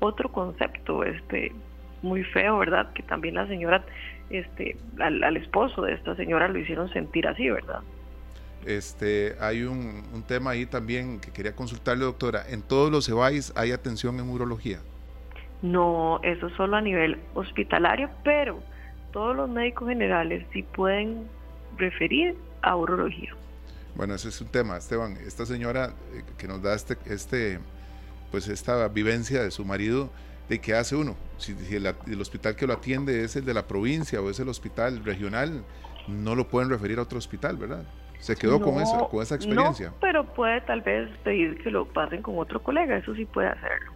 [0.00, 1.52] otro concepto este
[2.02, 2.92] muy feo, ¿verdad?
[2.92, 3.84] Que también la señora
[4.28, 7.80] este al, esposo de esta señora lo hicieron sentir así, ¿verdad?
[8.66, 12.42] Este, hay un, un, tema ahí también que quería consultarle, doctora.
[12.48, 14.78] ¿En todos los EBAIS hay atención en urología?
[15.62, 18.60] No, eso solo a nivel hospitalario, pero
[19.12, 21.26] todos los médicos generales sí pueden
[21.76, 23.34] referir a urología.
[23.94, 25.16] Bueno, ese es un tema, Esteban.
[25.26, 27.58] Esta señora eh, que nos da este, este,
[28.30, 30.10] pues esta vivencia de su marido,
[30.48, 31.16] ¿de qué hace uno?
[31.36, 35.04] Si, el, hospital que lo atiende es el de la provincia o es el hospital
[35.04, 35.62] regional,
[36.08, 37.84] no lo pueden referir a otro hospital, ¿verdad?
[38.18, 39.88] Se quedó con, eso, con esa experiencia.
[39.88, 43.48] No, pero puede tal vez pedir que lo pasen con otro colega, eso sí puede
[43.48, 43.92] hacerlo.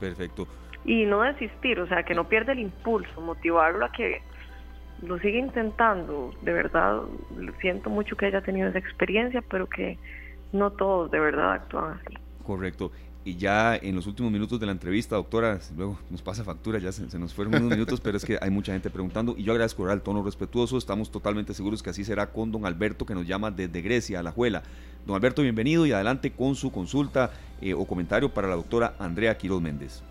[0.00, 0.48] Perfecto.
[0.84, 4.20] Y no desistir, o sea, que no pierda el impulso, motivarlo a que
[5.02, 6.32] lo sigue intentando.
[6.42, 7.02] De verdad,
[7.60, 9.98] siento mucho que haya tenido esa experiencia, pero que
[10.52, 12.16] no todos de verdad actúan así.
[12.44, 12.90] Correcto.
[13.24, 16.90] Y ya en los últimos minutos de la entrevista, doctora, luego nos pasa factura, ya
[16.90, 19.88] se, nos fueron unos minutos, pero es que hay mucha gente preguntando y yo agradezco
[19.88, 23.52] el tono respetuoso, estamos totalmente seguros que así será con don Alberto que nos llama
[23.52, 24.64] desde Grecia, a la Juela.
[25.06, 29.38] Don Alberto, bienvenido y adelante con su consulta eh, o comentario para la doctora Andrea
[29.38, 30.02] Quiroz Méndez.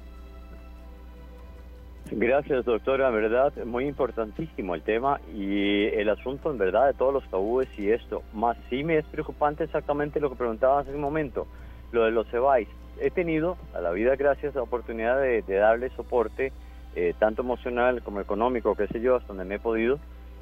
[2.14, 3.08] Gracias, doctora.
[3.08, 7.70] En verdad, muy importantísimo el tema y el asunto, en verdad, de todos los tabúes
[7.78, 8.22] y esto.
[8.34, 11.48] Más sí me es preocupante exactamente lo que preguntaba hace un momento,
[11.94, 12.68] lo de los EBAIS.
[13.00, 16.52] He tenido a la vida, gracias, la oportunidad de, darle soporte,
[16.98, 19.98] eh, tanto emocional como económico, qué sé yo, hasta donde me he podido,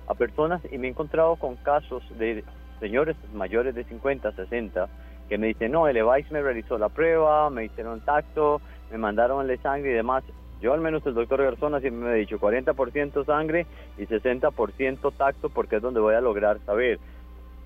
[0.07, 2.43] a personas y me he encontrado con casos de
[2.79, 4.89] señores mayores de 50, 60,
[5.29, 9.45] que me dicen, no, el EBAIS me realizó la prueba, me hicieron tacto, me mandaron
[9.45, 10.23] de sangre y demás.
[10.61, 13.65] Yo al menos el doctor Garzona siempre me ha dicho 40% sangre
[13.97, 16.99] y 60% tacto porque es donde voy a lograr saber.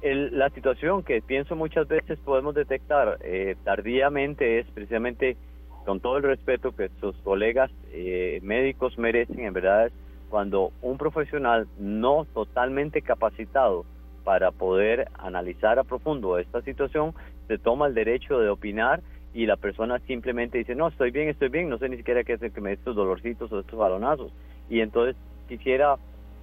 [0.02, 5.38] la situación que pienso muchas veces podemos detectar eh, tardíamente es precisamente
[5.86, 9.94] con todo el respeto que sus colegas eh, médicos merecen, en verdad es
[10.30, 13.86] cuando un profesional no totalmente capacitado
[14.24, 17.14] para poder analizar a profundo esta situación
[17.48, 19.02] se toma el derecho de opinar
[19.34, 22.34] y la persona simplemente dice, no, estoy bien, estoy bien, no sé ni siquiera qué
[22.34, 24.32] es que me dé estos dolorcitos o estos balonazos.
[24.69, 25.15] Y entonces
[25.48, 25.98] quisiera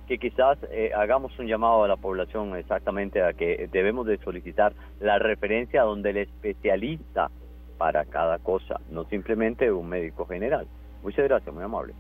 [0.09, 4.73] que quizás eh, hagamos un llamado a la población exactamente a que debemos de solicitar
[4.99, 7.31] la referencia donde el especialista
[7.79, 10.67] para cada cosa, no simplemente un médico general.
[11.03, 11.95] Muchas gracias, muy amable.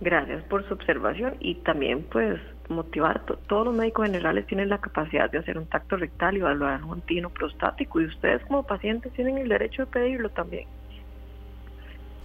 [0.00, 5.30] Gracias por su observación y también pues motivar, todos los médicos generales tienen la capacidad
[5.30, 9.38] de hacer un tacto rectal y evaluar un tino prostático y ustedes como pacientes tienen
[9.38, 10.66] el derecho de pedirlo también.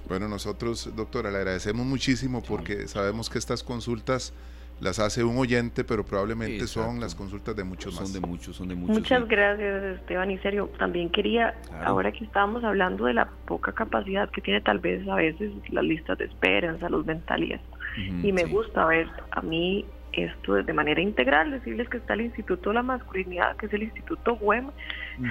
[0.07, 4.33] Bueno, nosotros, doctora, le agradecemos muchísimo porque sabemos que estas consultas
[4.79, 8.09] las hace un oyente, pero probablemente son las consultas de muchos más.
[8.09, 8.97] Son de muchos, son de muchos.
[8.97, 10.29] Muchas gracias, Esteban.
[10.31, 14.79] Y serio, también quería, ahora que estábamos hablando de la poca capacidad que tiene tal
[14.79, 17.77] vez a veces las listas de espera en salud mental y esto,
[18.23, 19.83] y me gusta ver a mí
[20.17, 23.83] esto de manera integral, decirles que está el Instituto de la Masculinidad, que es el
[23.83, 24.71] Instituto WEM,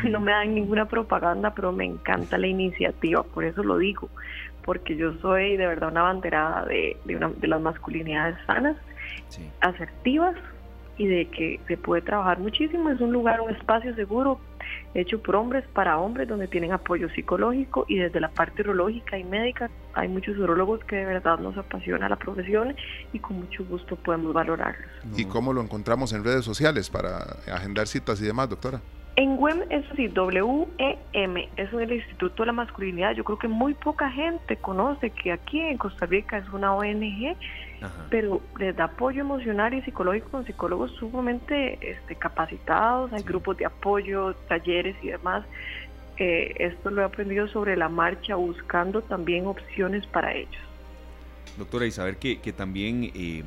[0.04, 4.08] no me dan ninguna propaganda, pero me encanta la iniciativa, por eso lo digo,
[4.64, 8.76] porque yo soy de verdad una banderada de, de, una, de las masculinidades sanas,
[9.60, 10.36] asertivas
[10.98, 14.40] y de que se puede trabajar muchísimo, es un lugar, un espacio seguro
[14.94, 19.24] hecho por hombres para hombres, donde tienen apoyo psicológico y desde la parte urológica y
[19.24, 22.74] médica hay muchos urologos que de verdad nos apasiona la profesión
[23.12, 24.88] y con mucho gusto podemos valorarlos.
[25.16, 27.18] ¿Y cómo lo encontramos en redes sociales para
[27.52, 28.80] agendar citas y demás, doctora?
[29.16, 30.66] En WEM es así, WEM,
[31.56, 33.12] es el Instituto de la Masculinidad.
[33.14, 37.36] Yo creo que muy poca gente conoce que aquí en Costa Rica es una ONG
[38.10, 43.66] pero les da apoyo emocional y psicológico con psicólogos sumamente este, capacitados, hay grupos de
[43.66, 45.44] apoyo, talleres y demás.
[46.18, 50.56] Eh, esto lo he aprendido sobre la marcha, buscando también opciones para ellos.
[51.58, 53.44] Doctora, y saber que, que también eh,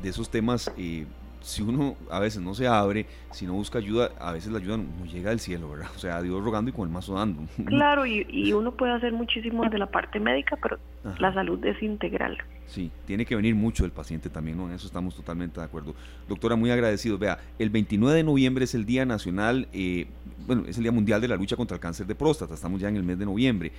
[0.00, 1.06] de esos temas eh,
[1.44, 4.78] si uno a veces no se abre, si no busca ayuda, a veces la ayuda
[4.78, 5.88] no llega del cielo, ¿verdad?
[5.94, 7.42] O sea, Dios rogando y con el mazo dando.
[7.66, 10.78] Claro, y, y uno puede hacer muchísimo desde la parte médica, pero
[11.18, 12.38] la salud es integral.
[12.66, 14.68] Sí, tiene que venir mucho el paciente también, ¿no?
[14.68, 15.94] En eso estamos totalmente de acuerdo.
[16.28, 17.18] Doctora, muy agradecido.
[17.18, 20.06] Vea, el 29 de noviembre es el Día Nacional, eh,
[20.46, 22.88] bueno, es el Día Mundial de la Lucha contra el Cáncer de Próstata, estamos ya
[22.88, 23.70] en el mes de noviembre.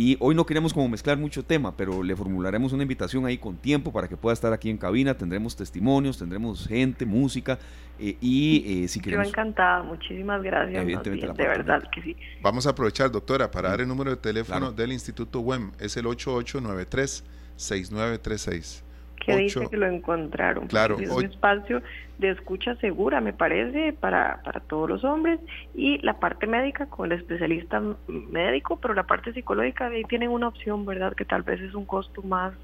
[0.00, 3.56] Y hoy no queremos como mezclar mucho tema, pero le formularemos una invitación ahí con
[3.56, 5.14] tiempo para que pueda estar aquí en cabina.
[5.14, 7.58] Tendremos testimonios, tendremos gente, música
[7.98, 9.26] eh, y eh, si queremos...
[9.26, 10.86] Yo encantada, muchísimas gracias.
[11.02, 12.16] de verdad que sí.
[12.40, 15.72] Vamos a aprovechar, doctora, para dar el número de teléfono del Instituto WEM.
[15.80, 18.84] Es el 8893-6936
[19.28, 20.66] que dice que lo encontraron.
[20.66, 21.82] Claro, es un espacio
[22.18, 25.38] de escucha segura, me parece, para, para todos los hombres
[25.74, 30.48] y la parte médica con el especialista médico, pero la parte psicológica ahí tienen una
[30.48, 31.14] opción, ¿verdad?
[31.14, 32.54] Que tal vez es un costo más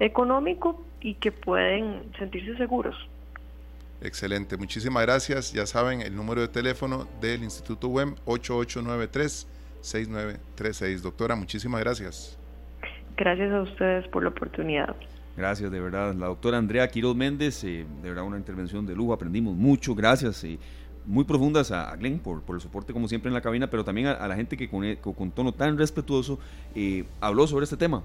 [0.00, 2.96] económico y que pueden sentirse seguros.
[4.02, 5.52] Excelente, muchísimas gracias.
[5.52, 11.02] Ya saben, el número de teléfono del Instituto WEM 8893-6936.
[11.02, 12.38] Doctora, muchísimas gracias.
[13.16, 14.96] Gracias a ustedes por la oportunidad.
[15.36, 16.14] Gracias, de verdad.
[16.14, 20.44] La doctora Andrea Quiroz Méndez, eh, de verdad una intervención de lujo, aprendimos mucho, gracias.
[20.44, 20.58] Eh,
[21.06, 24.28] muy profundas a, Glenn por, el soporte como siempre en la cabina, pero también a,
[24.28, 26.38] la gente que con, con, tono tan respetuoso
[26.74, 28.02] eh, habló sobre este tema.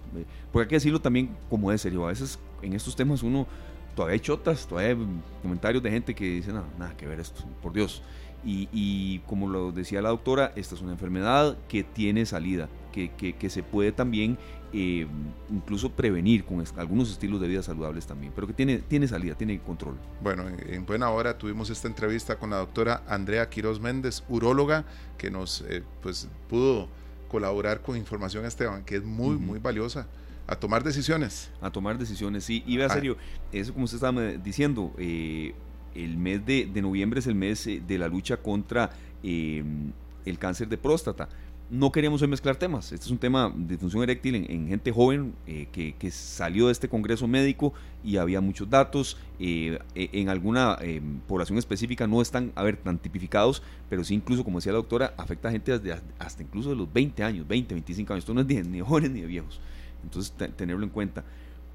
[0.52, 2.06] porque hay que decirlo también como es serio.
[2.06, 3.48] A veces en estos temas uno
[3.96, 4.98] todavía hay chotas, todavía hay
[5.42, 8.02] comentarios de gente que dice, nada, nada que ver esto, por Dios.
[8.48, 13.50] Y, como lo decía la doctora, esta es una enfermedad que tiene salida, que, que
[13.50, 14.38] se puede también
[14.78, 15.08] eh,
[15.50, 19.58] incluso prevenir con algunos estilos de vida saludables también, pero que tiene, tiene salida, tiene
[19.62, 19.96] control.
[20.22, 24.84] Bueno, en buena hora tuvimos esta entrevista con la doctora Andrea Quiroz Méndez, uróloga,
[25.18, 26.90] que nos eh, pues, pudo
[27.30, 30.08] colaborar con información Esteban, que es muy, muy valiosa.
[30.46, 31.52] A tomar decisiones.
[31.62, 32.62] A tomar decisiones, sí.
[32.68, 33.16] Y vea, serio,
[33.54, 35.56] eso como usted estaba diciendo, eh,
[35.94, 38.92] el mes de, de, noviembre es el mes de la lucha contra
[39.24, 41.30] el cáncer de próstata
[41.70, 42.92] no queríamos mezclar temas.
[42.92, 46.88] Este es un tema de función eréctil en, gente joven eh, que, salió de este
[46.88, 49.18] congreso médico y había muchos datos.
[49.40, 54.14] Eh, e, en alguna eh, población específica no están, a ver, tan tipificados, pero sí
[54.14, 55.74] incluso, como decía la doctora, afecta a gente
[56.20, 58.24] hasta incluso de los 20 años, 20, 25 años.
[58.24, 59.60] Esto no es ni de jóvenes ni de viejos.
[60.04, 61.24] Entonces, tenerlo en cuenta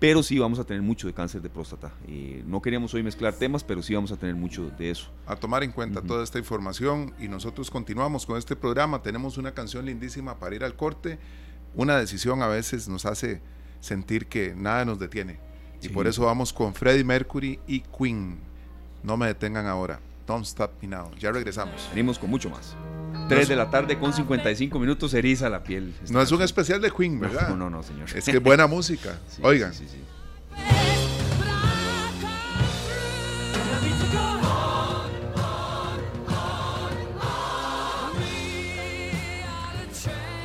[0.01, 1.92] pero sí vamos a tener mucho de cáncer de próstata.
[2.09, 5.11] Eh, no queríamos hoy mezclar temas, pero sí vamos a tener mucho de eso.
[5.26, 9.03] A tomar en cuenta toda esta información y nosotros continuamos con este programa.
[9.03, 11.18] Tenemos una canción lindísima para ir al corte.
[11.74, 13.42] Una decisión a veces nos hace
[13.80, 15.38] sentir que nada nos detiene.
[15.82, 18.40] Y por eso vamos con Freddie Mercury y Queen.
[19.03, 20.01] No me detengan ahora.
[20.26, 21.11] Don't stop me now.
[21.18, 21.88] Ya regresamos.
[21.90, 22.74] Venimos con mucho más.
[23.31, 25.95] 3 de la tarde con 55 minutos eriza la piel.
[26.11, 27.49] No es un especial de Queen, ¿verdad?
[27.51, 28.09] No, no, no, señor.
[28.14, 29.18] Es que buena música.
[29.43, 29.72] Oigan.
[29.72, 29.99] Sí, sí,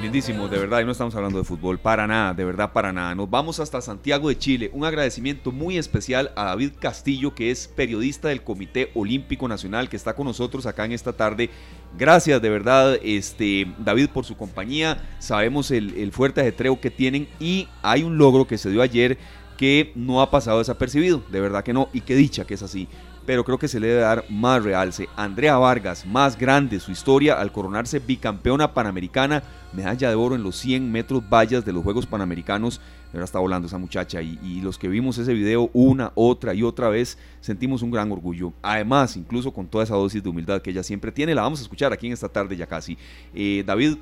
[0.06, 3.16] Lindísimo, de verdad, y no estamos hablando de fútbol, para nada, de verdad, para nada.
[3.16, 4.70] Nos vamos hasta Santiago de Chile.
[4.72, 9.96] Un agradecimiento muy especial a David Castillo, que es periodista del Comité Olímpico Nacional, que
[9.96, 11.50] está con nosotros acá en esta tarde.
[11.98, 15.04] Gracias, de verdad, este, David, por su compañía.
[15.18, 19.18] Sabemos el, el fuerte ajetreo que tienen y hay un logro que se dio ayer
[19.58, 22.88] que no ha pasado desapercibido, de verdad que no, y qué dicha que es así
[23.26, 25.10] pero creo que se le debe dar más realce.
[25.16, 30.56] Andrea Vargas, más grande su historia al coronarse bicampeona panamericana, medalla de oro en los
[30.58, 32.82] 100 metros vallas de los Juegos Panamericanos.
[33.14, 36.90] Ahora está volando esa muchacha y, los que vimos ese video una, otra y otra
[36.90, 38.52] vez sentimos un gran orgullo.
[38.62, 41.64] Además, incluso con toda esa dosis de humildad que ella siempre tiene, la vamos a
[41.64, 42.98] escuchar aquí en esta tarde ya casi.
[43.34, 43.98] Eh, David,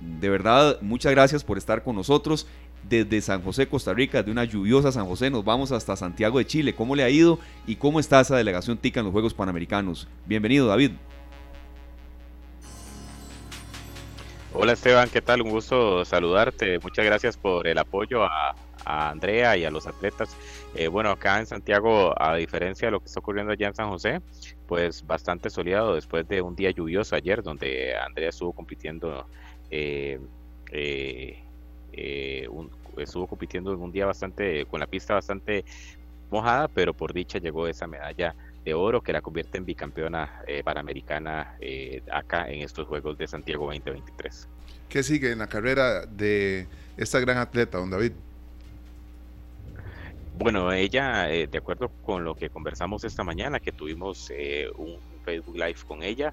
[0.00, 2.46] de verdad, muchas gracias por estar con nosotros
[2.88, 6.46] desde San José, Costa Rica, de una lluviosa San José, nos vamos hasta Santiago de
[6.46, 6.74] Chile.
[6.74, 10.08] ¿Cómo le ha ido y cómo está esa delegación TICA en los Juegos Panamericanos?
[10.26, 10.92] Bienvenido, David.
[14.54, 15.40] Hola Esteban, ¿qué tal?
[15.40, 16.78] Un gusto saludarte.
[16.80, 18.54] Muchas gracias por el apoyo a,
[18.84, 20.36] Andrea y a los atletas.
[20.74, 23.88] Eh, bueno, acá en Santiago, a diferencia de lo que está ocurriendo allá en San
[23.88, 24.20] José,
[24.66, 29.26] pues bastante soleado después de un día lluvioso ayer, donde Andrea estuvo compitiendo
[29.70, 30.20] eh,
[30.72, 31.41] eh,
[31.92, 32.48] eh,
[32.96, 35.64] estuvo compitiendo en un día bastante, con la pista bastante
[36.30, 38.34] mojada, pero por dicha llegó esa medalla
[38.64, 43.26] de oro que la convierte en bicampeona eh, panamericana eh, acá en estos Juegos de
[43.26, 44.48] Santiago 2023.
[44.88, 46.66] ¿Qué sigue en la carrera de
[46.96, 48.12] esta gran atleta, don David?
[50.38, 54.30] Bueno, ella, de acuerdo con lo que conversamos esta mañana, que tuvimos
[54.76, 56.32] un Facebook Live con ella,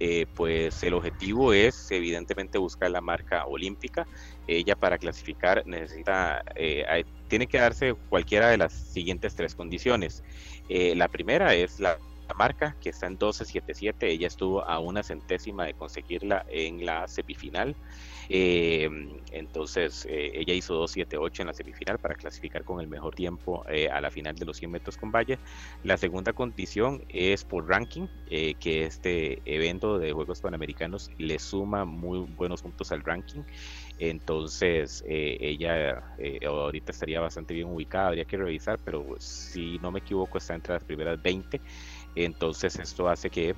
[0.00, 4.06] eh, pues el objetivo es evidentemente buscar la marca olímpica.
[4.46, 10.22] Ella para clasificar necesita, eh, tiene que darse cualquiera de las siguientes tres condiciones.
[10.68, 11.98] Eh, la primera es la,
[12.34, 17.76] marca que está en 12.77, ella estuvo a una centésima de conseguirla en la semifinal.
[18.28, 18.88] Eh,
[19.32, 23.88] entonces eh, ella hizo 2.78 en la semifinal para clasificar con el mejor tiempo eh,
[23.88, 25.38] a la final de los 100 metros con valle.
[25.82, 32.20] La segunda condición es por ranking, que este evento de Juegos Panamericanos le suma muy
[32.20, 33.42] buenos puntos al ranking.
[33.98, 36.02] Entonces ella
[36.46, 40.74] ahorita estaría bastante bien ubicada, habría que revisar, pero si no me equivoco está entre
[40.74, 41.60] las primeras 20.
[42.24, 43.54] Entonces esto hace que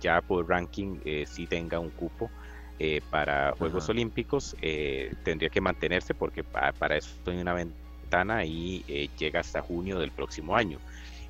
[0.00, 2.30] ya por ranking sí tenga un cupo
[2.78, 8.84] eh, para Juegos Olímpicos eh, tendría que mantenerse porque para, eso hay una ventana y
[8.86, 10.78] eh, llega hasta junio del próximo año.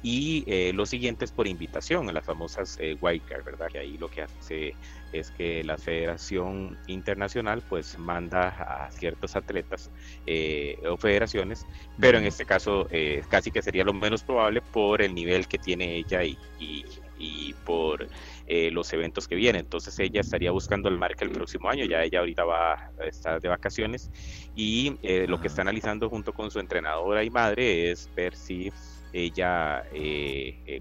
[0.02, 3.68] y eh, los siguientes por invitación, las famosas eh, wildcard, ¿verdad?
[3.72, 4.74] Que ahí lo que hace
[5.18, 9.90] es que la Federación Internacional pues manda a ciertos atletas
[10.26, 11.66] eh, o federaciones,
[11.98, 15.58] pero en este caso eh, casi que sería lo menos probable por el nivel que
[15.58, 18.06] tiene ella y, y, por
[18.46, 19.60] eh, los eventos que vienen.
[19.60, 23.40] Entonces ella estaría buscando el marca el próximo año, ya ella ahorita va a estar
[23.40, 24.10] de vacaciones
[24.54, 24.96] y
[25.26, 28.72] lo que está analizando junto con su entrenadora y madre es ver si
[29.12, 29.84] ella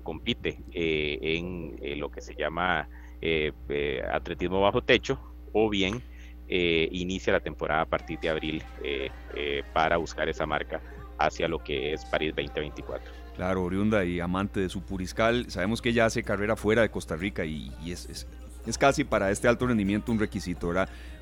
[0.03, 2.87] compite en lo que se llama
[3.27, 5.19] eh, eh, atletismo bajo techo
[5.51, 6.03] o bien
[6.47, 8.63] eh, inicia la temporada a partir de abril
[9.73, 10.79] para buscar esa marca
[11.17, 13.11] hacia lo que es París 2024.
[13.35, 17.15] Claro, oriunda y amante de su Puriscal, sabemos que ella hace carrera fuera de Costa
[17.15, 18.27] Rica y, es,
[18.67, 20.71] es, casi para este alto rendimiento un requisito.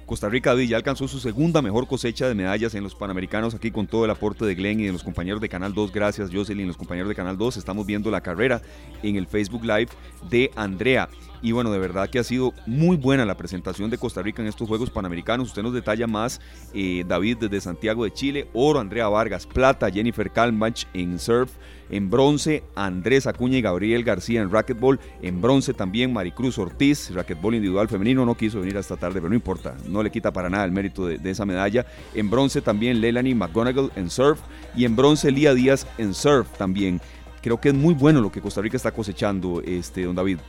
[0.05, 3.87] Costa Rica ya alcanzó su segunda mejor cosecha de medallas en los Panamericanos aquí con
[3.87, 5.93] todo el aporte de Glenn y de los compañeros de Canal 2.
[5.93, 7.57] Gracias Jocelyn, los compañeros de Canal 2.
[7.57, 8.61] Estamos viendo la carrera
[9.01, 9.89] en el Facebook Live
[10.29, 11.07] de Andrea.
[11.41, 14.47] Y bueno, de verdad que ha sido muy buena la presentación de Costa Rica en
[14.47, 15.49] estos Juegos Panamericanos.
[15.49, 16.39] Usted nos detalla más,
[16.73, 18.47] eh, David, desde Santiago de Chile.
[18.53, 19.45] Oro, Andrea Vargas.
[19.45, 21.51] Plata, Jennifer Kalmach en surf.
[21.93, 24.99] En bronce, Andrés Acuña y Gabriel García en racquetball.
[25.21, 28.25] En bronce también Maricruz Ortiz, racquetball individual femenino.
[28.25, 29.75] No quiso venir esta tarde, pero no importa.
[29.87, 31.85] No le quita para nada el mérito de, esa medalla.
[32.15, 34.39] En bronce también Leilani McGonagall en surf.
[34.75, 36.99] Y en bronce Lía Díaz en surf también.
[37.43, 40.39] Creo que es muy bueno lo que Costa Rica está cosechando, este, don David.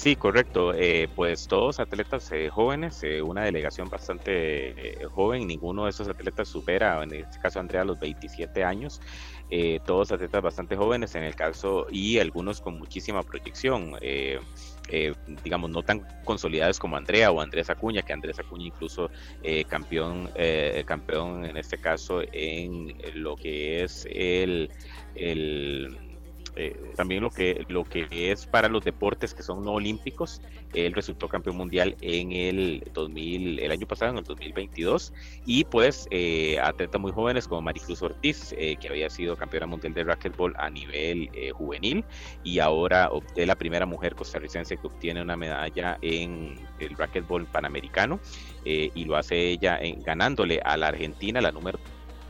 [0.00, 0.72] Sí, correcto.
[0.72, 6.48] Eh, pues todos atletas eh, jóvenes, eh, una delegación bastante joven, ninguno de esos atletas
[6.48, 9.02] supera, en este caso Andrea, los 27 años.
[9.84, 13.94] todos atletas bastante jóvenes en el caso y algunos con muchísima proyección.
[15.44, 19.10] digamos, no tan consolidados como Andrea o Andrés Acuña, que Andrés Acuña incluso
[19.68, 20.30] campeón,
[20.86, 24.70] campeón en este caso en lo que es el,
[25.14, 26.09] el
[26.56, 30.40] eh, también lo que, lo que es para los deportes que son no olímpicos.
[30.72, 35.12] Él resultó campeón mundial en el 2000, el año pasado, en el 2022.
[35.46, 39.94] Y pues eh, atletas muy jóvenes como Maricruz Ortiz, eh, que había sido campeona mundial
[39.94, 42.04] de racquetball a nivel juvenil.
[42.44, 48.20] Y ahora es la primera mujer costarricense que obtiene una medalla en el racquetball panamericano.
[48.64, 51.78] y lo hace ella ganándole a la Argentina, la número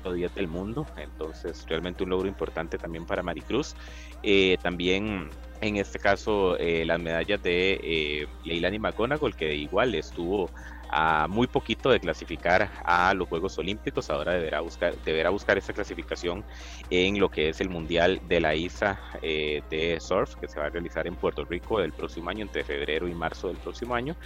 [0.03, 3.75] 10 del mundo, entonces realmente un logro importante también para Maricruz.
[4.23, 5.31] Eh, también
[5.61, 10.51] en este caso eh, las medallas de eh, Leilani McGonagall, que igual estuvo
[10.93, 15.73] a muy poquito de clasificar a los Juegos Olímpicos, ahora deberá buscar, deberá buscar esa
[15.73, 16.45] clasificación
[16.89, 20.67] en lo que es el Mundial de la ISA eh, de Surf, que se va
[20.67, 24.17] a realizar en Puerto Rico el próximo año, entre febrero y marzo del próximo año,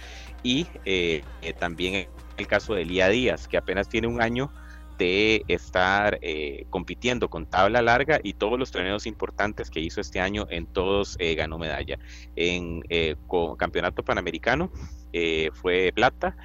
[0.41, 0.65] y
[1.59, 2.07] también
[2.37, 4.51] el caso de Lía Díaz, que apenas tiene un año
[4.97, 10.19] de estar eh, compitiendo con tabla larga y todos los torneos importantes que hizo este
[10.19, 11.99] año, en todos eh, ganó medalla.
[12.35, 13.15] En eh,
[13.57, 14.71] campeonato panamericano
[15.53, 16.35] fue plata,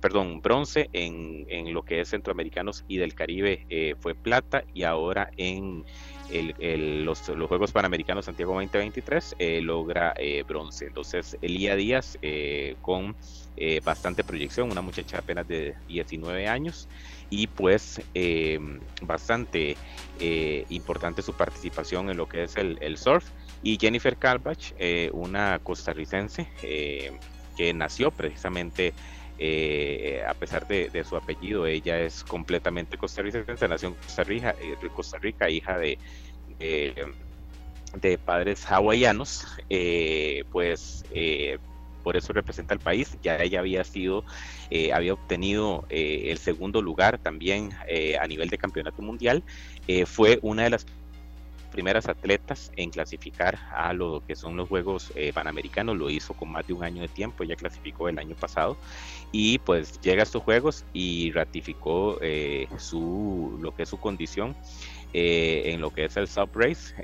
[0.00, 3.66] perdón, bronce en, en, lo que es centroamericanos y del Caribe
[4.00, 5.84] fue plata y ahora en
[7.04, 10.14] los, los, Juegos Panamericanos Santiago 2023 logra
[10.48, 10.86] bronce.
[10.86, 12.18] Entonces, Elía Díaz
[12.80, 13.14] con
[13.84, 16.88] bastante proyección, una muchacha apenas de 19 años
[17.30, 19.76] y pues em, bastante
[20.18, 23.24] eh, importante su participación en lo que es el, surf.
[23.62, 27.12] Y Jennifer Kalbach, eh, una costarricense eh,
[27.56, 28.92] que nació precisamente,
[30.28, 34.54] a pesar de, su apellido, ella es completamente costarricense, nació en Costa Rica,
[34.94, 35.98] Costa Rica hija de,
[36.58, 39.46] de padres hawaianos,
[40.52, 41.06] pues
[42.00, 43.16] por eso representa al país.
[43.22, 44.24] Ya ella había sido,
[44.70, 49.42] eh, había obtenido eh, el segundo lugar también eh, a nivel de campeonato mundial.
[50.06, 50.86] fue una de las
[51.72, 56.66] primeras atletas en clasificar a lo que son los Juegos Panamericanos, lo hizo con más
[56.66, 58.76] de un año de tiempo, ya clasificó el año pasado
[59.30, 62.18] y pues llega a estos Juegos y ratificó
[62.78, 64.56] su, lo que es su condición
[65.12, 66.94] en lo que es el sub race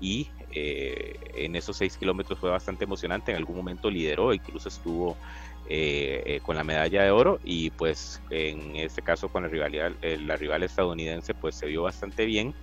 [0.00, 5.16] y eh, en esos seis kilómetros fue bastante emocionante, en algún momento lideró, incluso estuvo
[5.64, 9.92] eh, eh, con la medalla de oro y pues en este caso con la rivalidad,
[10.02, 12.54] la rival estadounidense pues se vio bastante bien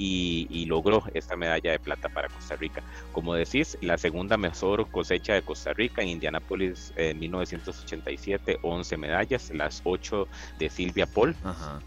[0.00, 2.82] y, logró esta medalla de plata para Costa Rica.
[3.12, 9.50] Como decís, la segunda mejor cosecha de Costa Rica en Indianápolis en 1987, 11 medallas,
[9.52, 10.28] las 8
[10.58, 11.34] de Silvia Paul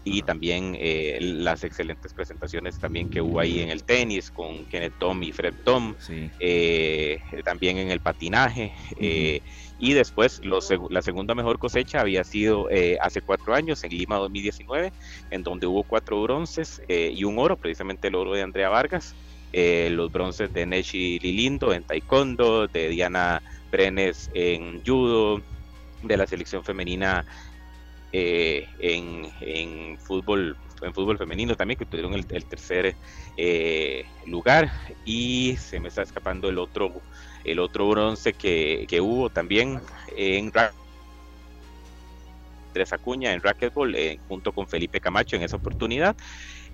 [0.04, 4.98] y también eh, las excelentes presentaciones también que hubo ahí en el tenis con Kenneth
[4.98, 5.94] Tom y Fred Tom,
[6.40, 8.72] eh, también en el patinaje.
[9.78, 14.92] Y después la segunda mejor cosecha había sido eh, hace cuatro años, en Lima 2019,
[15.30, 19.14] en donde hubo cuatro bronces eh, y un oro, precisamente el oro de Andrea Vargas,
[19.52, 25.40] eh, los bronces de Neshi Lilindo en taekwondo, de Diana Brenes en judo,
[26.02, 27.24] de la selección femenina
[28.12, 32.94] en, fútbol en fútbol femenino también que tuvieron el, tercer
[34.26, 34.70] lugar
[35.04, 37.02] y se me está escapando el otro
[37.44, 39.80] el otro bronce que, hubo también
[40.16, 40.50] en
[42.72, 46.16] Tres Acuña en racquetball eh, junto con Felipe Camacho en esa oportunidad.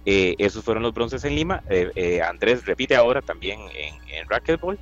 [0.06, 1.62] Eh, esos fueron los bronces en Lima.
[1.68, 4.78] Eh, Andrés repite ahora también en, en racquetball.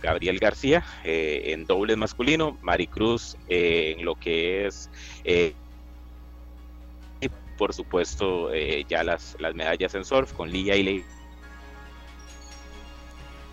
[0.00, 4.88] Gabriel García en doble masculino, Maricruz en lo que es
[7.58, 8.52] por supuesto
[8.88, 11.04] ya las, las medallas en surf con Lía y Ley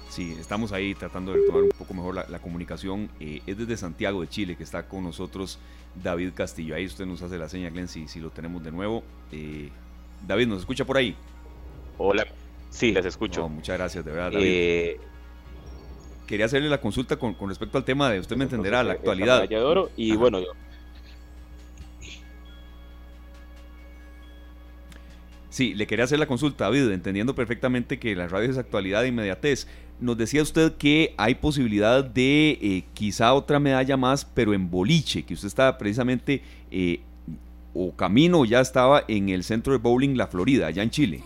[0.10, 3.10] Sí, estamos ahí tratando de tomar un poco mejor la, comunicación.
[3.20, 5.60] Eh, es desde Santiago de Chile que está con nosotros
[6.04, 6.76] David Castillo.
[6.76, 9.04] Ahí usted nos hace la seña, Glenn, si, si lo tenemos de nuevo.
[9.32, 9.70] Eh,
[10.28, 11.16] David, ¿nos escucha por ahí?
[12.00, 12.26] Hola,
[12.72, 13.48] sí, les escucho.
[13.48, 14.48] muchas gracias, de verdad, David.
[14.48, 15.00] Eh,
[16.26, 19.50] Quería hacerle la consulta con, con, respecto al tema de, usted me entenderá, la actualidad.
[19.96, 20.40] y bueno,
[25.50, 29.08] Sí, le quería hacer la consulta, David, entendiendo perfectamente que la radio es actualidad e
[29.08, 29.68] inmediatez.
[30.00, 35.24] Nos decía usted que hay posibilidad de eh, quizá otra medalla más, pero en boliche,
[35.24, 37.02] que usted está precisamente eh,
[37.74, 41.24] o camino ya estaba en el centro de bowling La Florida, allá en Chile.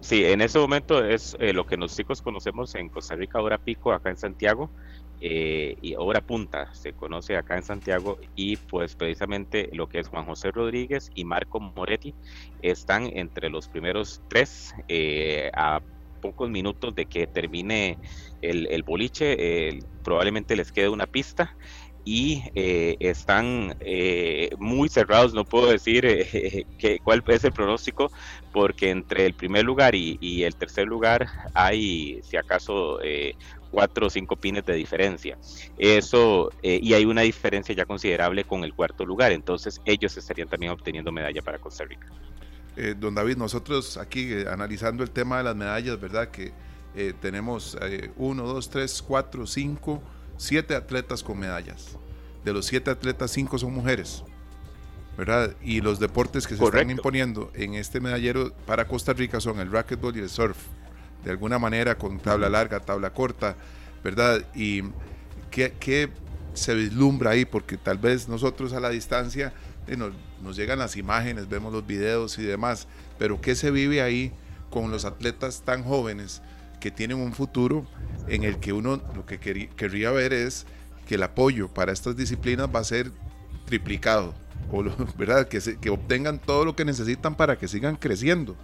[0.00, 3.58] Sí, en ese momento es eh, lo que los chicos conocemos en Costa Rica, ahora
[3.58, 4.70] pico, acá en Santiago.
[5.20, 10.08] Eh, y Obra Punta se conoce acá en Santiago y pues precisamente lo que es
[10.08, 12.14] Juan José Rodríguez y Marco Moretti
[12.62, 15.80] están entre los primeros tres eh, a
[16.20, 17.98] pocos minutos de que termine
[18.42, 21.56] el, boliche, probablemente les quede una pista
[22.04, 23.76] y eh, están
[24.58, 26.02] muy cerrados, no puedo decir
[26.78, 28.10] que, cuál es el pronóstico,
[28.52, 32.98] porque entre el primer lugar y el tercer lugar hay, si acaso,
[33.70, 35.38] cuatro o cinco pines de diferencia.
[35.78, 40.48] Eso, eh, y hay una diferencia ya considerable con el cuarto lugar, entonces ellos estarían
[40.48, 42.06] también obteniendo medalla para Costa Rica.
[42.76, 46.28] Eh, don David, nosotros aquí eh, analizando el tema de las medallas, ¿verdad?
[46.30, 46.52] Que
[47.20, 47.78] tenemos
[48.16, 50.02] uno, dos, tres, cuatro, cinco,
[50.36, 51.96] siete atletas con medallas.
[52.44, 54.24] De los siete atletas, cinco son mujeres.
[55.16, 55.54] ¿verdad?
[55.62, 59.70] Y los deportes que se están imponiendo en este medallero para Costa Rica son el
[59.70, 60.56] racquetball y el surf
[61.28, 63.54] de alguna manera con tabla larga, tabla corta,
[64.02, 64.46] ¿verdad?
[64.54, 64.82] Y
[65.50, 66.08] qué,
[66.54, 69.52] se vislumbra ahí, porque tal vez nosotros a la distancia
[69.86, 74.32] eh, nos, llegan las imágenes, vemos los videos y demás, pero qué se vive ahí
[74.70, 76.40] con los atletas tan jóvenes
[76.80, 77.86] que tienen un futuro
[78.26, 80.64] en el que uno lo que querría ver es
[81.06, 83.12] que el apoyo para estas disciplinas va a ser
[83.66, 84.32] triplicado,
[84.72, 84.82] o
[85.18, 85.46] ¿verdad?
[85.46, 88.56] Que, que obtengan todo lo que necesitan para que sigan creciendo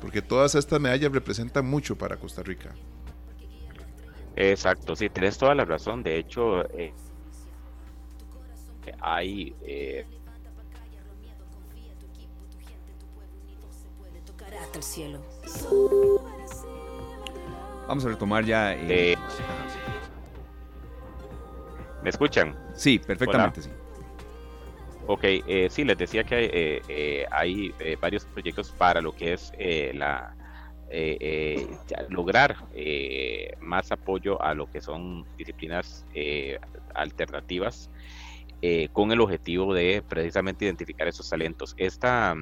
[0.00, 2.74] porque todas estas medallas representan mucho para Costa Rica.
[4.36, 6.02] Exacto, sí, tienes toda la razón.
[6.02, 6.92] De hecho, eh,
[9.00, 9.54] hay...
[9.62, 10.06] Eh,
[17.88, 18.74] Vamos a retomar ya.
[18.74, 19.16] Eh,
[22.02, 22.54] ¿Me escuchan?
[22.74, 23.70] Sí, perfectamente, sí.
[25.08, 29.34] Ok, eh, sí, les decía que hay, eh, eh, eh, varios proyectos para lo que
[29.34, 29.52] es
[29.94, 30.34] la
[32.08, 32.56] lograr
[33.60, 36.06] más apoyo a lo que son disciplinas
[36.94, 37.90] alternativas
[38.92, 41.74] con el objetivo de precisamente identificar esos talentos.
[41.76, 42.36] Esta,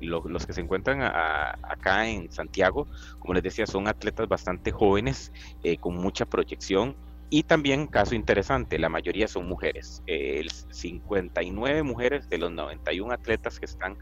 [0.00, 2.86] los que se encuentran acá en Santiago,
[3.18, 5.32] como les decía, son atletas bastante jóvenes,
[5.80, 6.94] con mucha proyección
[7.34, 10.02] y también, caso interesante, la mayoría son mujeres.
[10.06, 13.96] El 59 mujeres de los 91 atletas que están,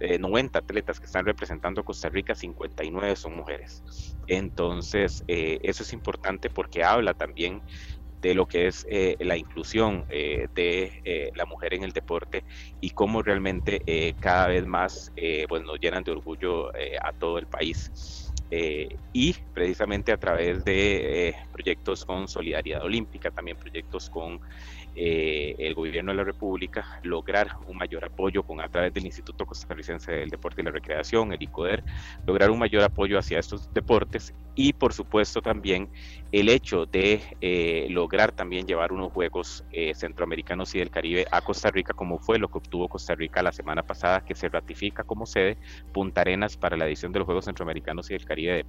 [0.00, 3.84] 90 eh, atletas que están representando a Costa Rica, 59 son mujeres.
[4.26, 7.62] Entonces, eh, eso es importante porque habla también
[8.20, 12.44] de lo que es eh, la inclusión de la mujer en el deporte
[12.80, 15.12] y cómo realmente cada vez más
[15.48, 18.31] pues nos llenan de orgullo a todo el país.
[18.54, 24.38] Eh, y precisamente a través de eh, proyectos con Solidaridad Olímpica, también proyectos con
[24.94, 29.46] eh, el gobierno de la República lograr un mayor apoyo con a través del Instituto
[29.46, 31.82] Costarricense del Deporte y la Recreación, el ICODER,
[32.26, 35.88] lograr un mayor apoyo hacia estos deportes y por supuesto también
[36.30, 41.40] el hecho de eh, lograr también llevar unos Juegos eh, Centroamericanos y del Caribe a
[41.40, 45.04] Costa Rica, como fue lo que obtuvo Costa Rica la semana pasada, que se ratifica
[45.04, 45.56] como sede
[45.92, 48.64] Punta Arenas para la edición de los Juegos Centroamericanos y del Caribe de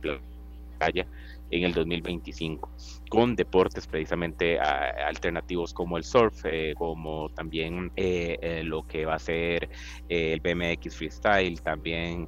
[0.78, 1.08] Playa
[1.52, 2.70] en el 2025
[3.14, 9.14] con deportes precisamente alternativos como el surf, eh, como también eh, eh, lo que va
[9.14, 9.70] a ser
[10.10, 12.28] el BMX freestyle, también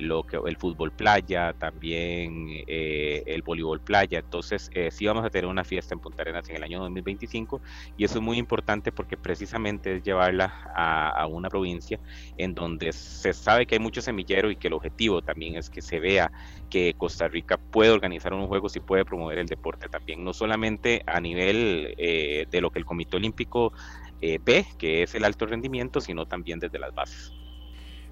[0.00, 4.20] lo que el fútbol playa, también el voleibol playa.
[4.20, 7.60] Entonces, sí vamos a tener una fiesta en Punta Arenas en el año 2025
[7.98, 12.00] y eso es muy importante porque precisamente es llevarla a, a una provincia
[12.38, 15.82] en donde se sabe que hay mucho semillero y que el objetivo también es que
[15.82, 16.32] se vea
[16.70, 21.02] que Costa Rica puede organizar unos juegos y puede promover el deporte también, no solamente
[21.06, 23.72] a nivel eh, de lo que el Comité Olímpico
[24.20, 27.32] eh, ve, que es el alto rendimiento, sino también desde las bases.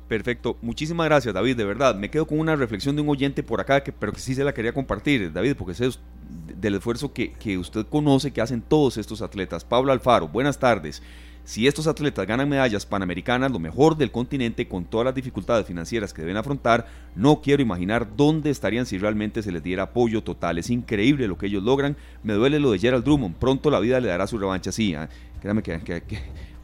[0.08, 1.94] Perfecto, muchísimas gracias David, de verdad.
[1.94, 4.42] Me quedo con una reflexión de un oyente por acá, que, pero que sí se
[4.42, 5.90] la quería compartir, David, porque sé
[6.28, 9.64] del esfuerzo que, que usted conoce que hacen todos estos atletas.
[9.64, 11.02] Pablo Alfaro, buenas tardes.
[11.48, 16.12] Si estos atletas ganan medallas panamericanas, lo mejor del continente, con todas las dificultades financieras
[16.12, 16.86] que deben afrontar,
[17.16, 20.58] no quiero imaginar dónde estarían si realmente se les diera apoyo total.
[20.58, 21.96] Es increíble lo que ellos logran.
[22.22, 23.36] Me duele lo de Gerald Drummond.
[23.36, 24.72] Pronto la vida le dará su revancha.
[24.72, 25.08] Sí, ¿eh?
[25.40, 26.02] créame que,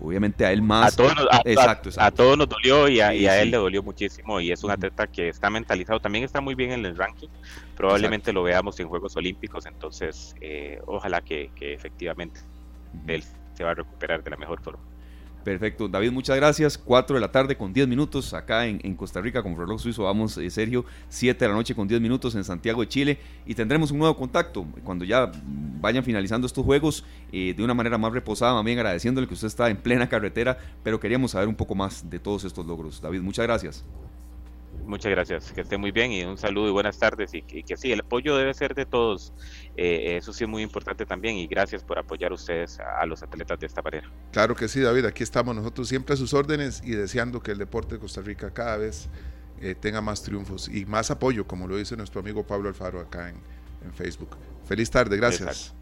[0.01, 0.93] obviamente a él más.
[0.93, 4.39] A todos, nos, exacto, A, todos nos dolió y a, él le dolió muchísimo.
[4.39, 5.99] Y es un atleta que está mentalizado.
[5.99, 7.28] También está muy bien en el ranking.
[7.74, 9.64] Probablemente lo veamos en Juegos Olímpicos.
[9.64, 12.43] Entonces, eh, ojalá que, que efectivamente
[13.07, 13.24] él
[13.55, 14.83] se va a recuperar de la mejor forma.
[15.45, 16.79] Perfecto, David, muchas gracias.
[16.79, 20.05] 4 de la tarde con 10 minutos acá en, Costa Rica con reloj suizo.
[20.05, 23.55] Vamos, eh, Sergio, 7 de la noche con 10 minutos en Santiago de Chile y
[23.55, 25.31] tendremos un nuevo contacto cuando ya
[25.81, 29.69] vayan finalizando estos juegos eh, de una manera más reposada, bien agradeciéndole que usted está
[29.69, 33.03] en plena carretera, pero queríamos saber un poco más de todos estos logros.
[33.03, 33.85] David, muchas gracias.
[34.87, 37.91] Muchas gracias, que esté muy bien y un saludo y buenas tardes y que, sí,
[37.91, 39.32] el apoyo debe ser de todos,
[39.76, 43.59] eh, eso sí es muy importante también y gracias por apoyar ustedes a, los atletas
[43.59, 44.11] de esta manera.
[44.32, 47.59] Claro que sí, David, aquí estamos nosotros siempre a sus órdenes y deseando que el
[47.59, 49.09] deporte de Costa Rica cada vez
[49.61, 53.30] eh, tenga más triunfos y más apoyo, como lo dice nuestro amigo Pablo Alfaro acá
[53.30, 53.37] en,
[53.85, 54.37] en Facebook.
[54.66, 55.74] Feliz tarde, gracias.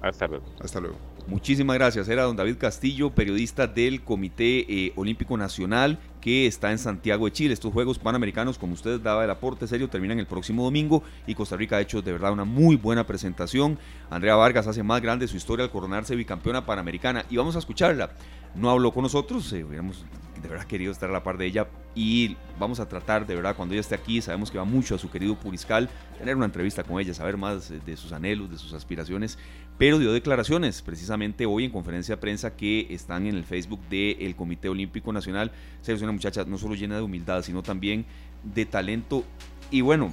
[0.00, 0.44] Hasta luego.
[0.60, 0.96] Hasta luego.
[1.26, 2.08] Muchísimas gracias.
[2.08, 7.32] Era don David Castillo, periodista del Comité eh, Olímpico Nacional que está en Santiago de
[7.32, 7.54] Chile.
[7.54, 11.56] Estos Juegos Panamericanos, como usted daba el aporte serio, terminan el próximo domingo y Costa
[11.56, 13.78] Rica ha hecho de verdad una muy buena presentación.
[14.10, 18.10] Andrea Vargas hace más grande su historia al coronarse bicampeona panamericana y vamos a escucharla.
[18.56, 20.04] No habló con nosotros, eh, hubiéramos
[20.42, 23.56] de verdad querido estar a la par de ella y vamos a tratar de verdad
[23.56, 26.82] cuando ella esté aquí, sabemos que va mucho a su querido Puriscal, tener una entrevista
[26.82, 29.38] con ella, saber más de sus anhelos, de sus aspiraciones,
[29.78, 34.34] pero dio declaraciones precisamente hoy en conferencia de prensa que están en el Facebook del
[34.36, 35.52] Comité Olímpico Nacional.
[35.86, 38.04] Es una muchacha no solo llena de humildad, sino también
[38.42, 39.24] de talento
[39.70, 40.12] y bueno,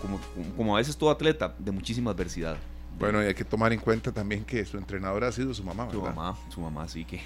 [0.00, 0.20] como,
[0.56, 2.56] como a veces todo atleta, de muchísima adversidad.
[2.98, 5.86] Bueno, y hay que tomar en cuenta también que su entrenadora ha sido su mamá,
[5.86, 6.00] ¿verdad?
[6.00, 7.20] Su mamá, su mamá, sí, que,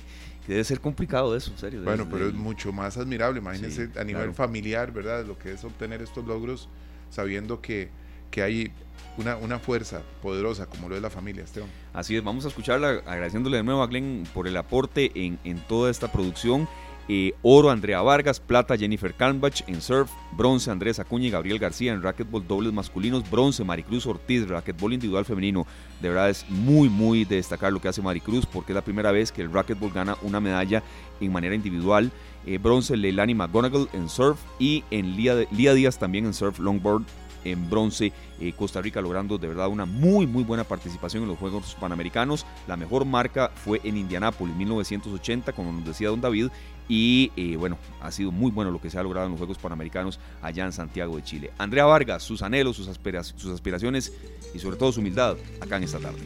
[0.52, 1.82] debe ser complicado eso, en serio.
[1.82, 5.24] Bueno, pero es mucho más admirable, imagínense a nivel familiar, ¿verdad?
[5.26, 6.68] Lo que es obtener estos logros
[7.10, 7.90] sabiendo que,
[8.30, 8.72] que hay
[9.18, 11.68] una, una, fuerza poderosa como lo es la familia, Esteban.
[11.92, 15.58] Así es, vamos a escucharla agradeciéndole de nuevo a Glenn por el aporte en, en
[15.60, 16.68] toda esta producción
[17.08, 21.92] eh, oro Andrea Vargas, plata Jennifer Kalmbach en surf, bronce Andrés Acuña y Gabriel García
[21.92, 25.66] en racquetball dobles masculinos, bronce Maricruz Ortiz, racquetball individual femenino.
[26.02, 29.10] De verdad es muy, muy de destacar lo que hace Maricruz porque es la primera
[29.10, 30.82] vez que el racquetball gana una medalla
[31.20, 32.12] en manera individual.
[32.46, 37.04] Eh, bronce Leilani McGonagall en surf y en Lía, Lía Díaz también en surf longboard
[37.44, 38.12] en bronce.
[38.40, 42.46] Eh, Costa Rica logrando de verdad una muy muy buena participación en los Juegos Panamericanos.
[42.66, 46.48] La mejor marca fue en Indianápolis 1980, como nos decía don David,
[46.88, 49.58] y eh, bueno, ha sido muy bueno lo que se ha logrado en los Juegos
[49.58, 51.50] Panamericanos allá en Santiago de Chile.
[51.58, 52.88] Andrea Vargas, sus anhelos, sus,
[53.36, 54.12] sus aspiraciones
[54.54, 56.18] y sobre todo su humildad acá en esta tarde.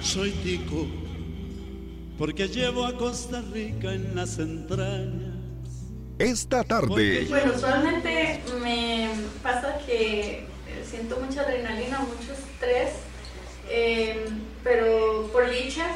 [0.00, 0.86] Soy Tico,
[2.18, 5.36] porque llevo a Costa Rica en las entrañas.
[6.18, 7.26] Esta tarde.
[7.28, 9.08] Bueno, usualmente me
[9.42, 10.46] pasa que
[10.84, 12.90] siento mucha adrenalina, mucho estrés
[13.80, 14.26] eh,
[14.62, 15.86] pero por dicha,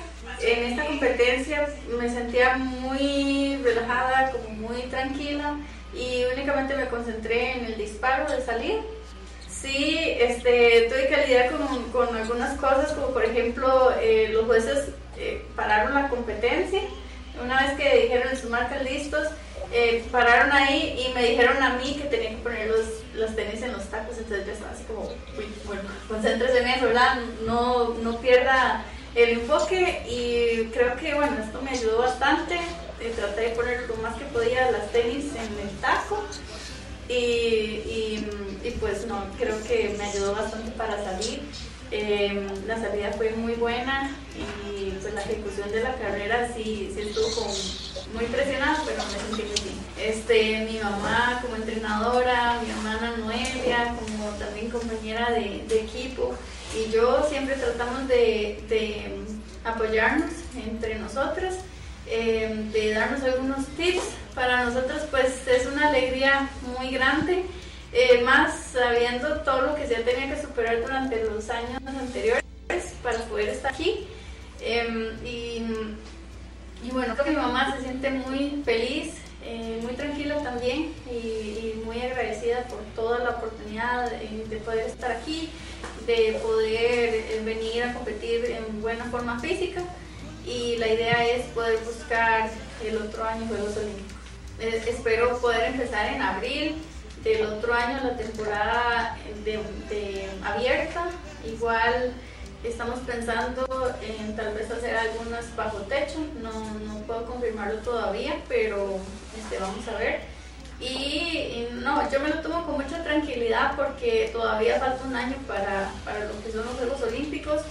[0.41, 1.69] en esta competencia
[1.99, 5.57] me sentía muy relajada, como muy tranquila
[5.95, 8.81] y únicamente me concentré en el disparo de salir.
[9.49, 14.91] Sí, este, tuve que lidiar con, con algunas cosas, como por ejemplo eh, los jueces
[15.19, 16.81] eh, pararon la competencia.
[17.43, 19.29] Una vez que dijeron sus marcas listos,
[19.75, 23.61] eh, pararon ahí y me dijeron a mí que tenía que poner los, los tenis
[23.61, 27.19] en los tacos, entonces yo estaba así como, uy, bueno, concéntrese en eso, ¿verdad?
[27.45, 28.85] No, no pierda
[29.17, 32.55] el enfoque y creo que, bueno, esto me ayudó bastante.
[33.01, 36.23] Eh, traté de poner lo más que podía las tenis en el taco
[37.09, 38.29] y, y,
[38.63, 41.43] y, pues no, creo que me ayudó bastante para salir.
[41.97, 47.03] Em, la salida fue muy buena y pues la ejecución de la carrera sí, sí
[47.03, 47.47] estuvo
[48.13, 49.79] muy presionada, pero me sentí muy bien.
[49.97, 56.35] Este, mi mamá como entrenadora, mi hermana Noelia como también compañera de, de equipo
[56.77, 59.13] y yo siempre tratamos de, de
[59.63, 60.33] apoyarnos
[60.67, 61.59] entre nosotras,
[62.11, 64.03] em, de darnos algunos tips.
[64.35, 67.45] Para nosotros pues es una alegría muy grande
[67.97, 72.43] eh, más sabiendo todo lo que se tenía que superar durante los años anteriores
[73.05, 74.09] para poder estar aquí.
[74.61, 79.15] Em, y, bueno, creo que mi mamá se siente muy feliz,
[79.45, 85.51] eh, muy tranquila también y, muy agradecida por toda la oportunidad de, poder estar aquí,
[86.05, 89.83] de poder eh, venir a competir en buena forma física
[90.45, 92.51] y la idea es poder buscar
[92.85, 94.89] el otro año Juegos Olímpicos.
[94.89, 96.77] espero poder empezar en abril
[97.25, 101.07] del otro año la temporada de, abierta.
[101.45, 102.13] Igual
[102.63, 103.67] estamos pensando
[104.03, 108.99] en tal vez hacer algunas bajo techo, no, no puedo confirmarlo todavía, pero
[109.37, 110.21] este, vamos a ver.
[110.81, 115.91] Y, no, yo me lo tomo con mucha tranquilidad porque todavía falta un año para,
[116.05, 117.63] para lo que son los Juegos Olímpicos.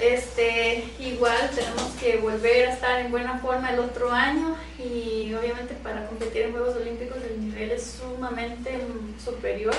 [0.00, 5.74] Este, igual tenemos que volver a estar en buena forma el otro año y obviamente
[5.82, 8.78] para competir en Juegos Olímpicos el nivel es sumamente
[9.22, 9.74] superior.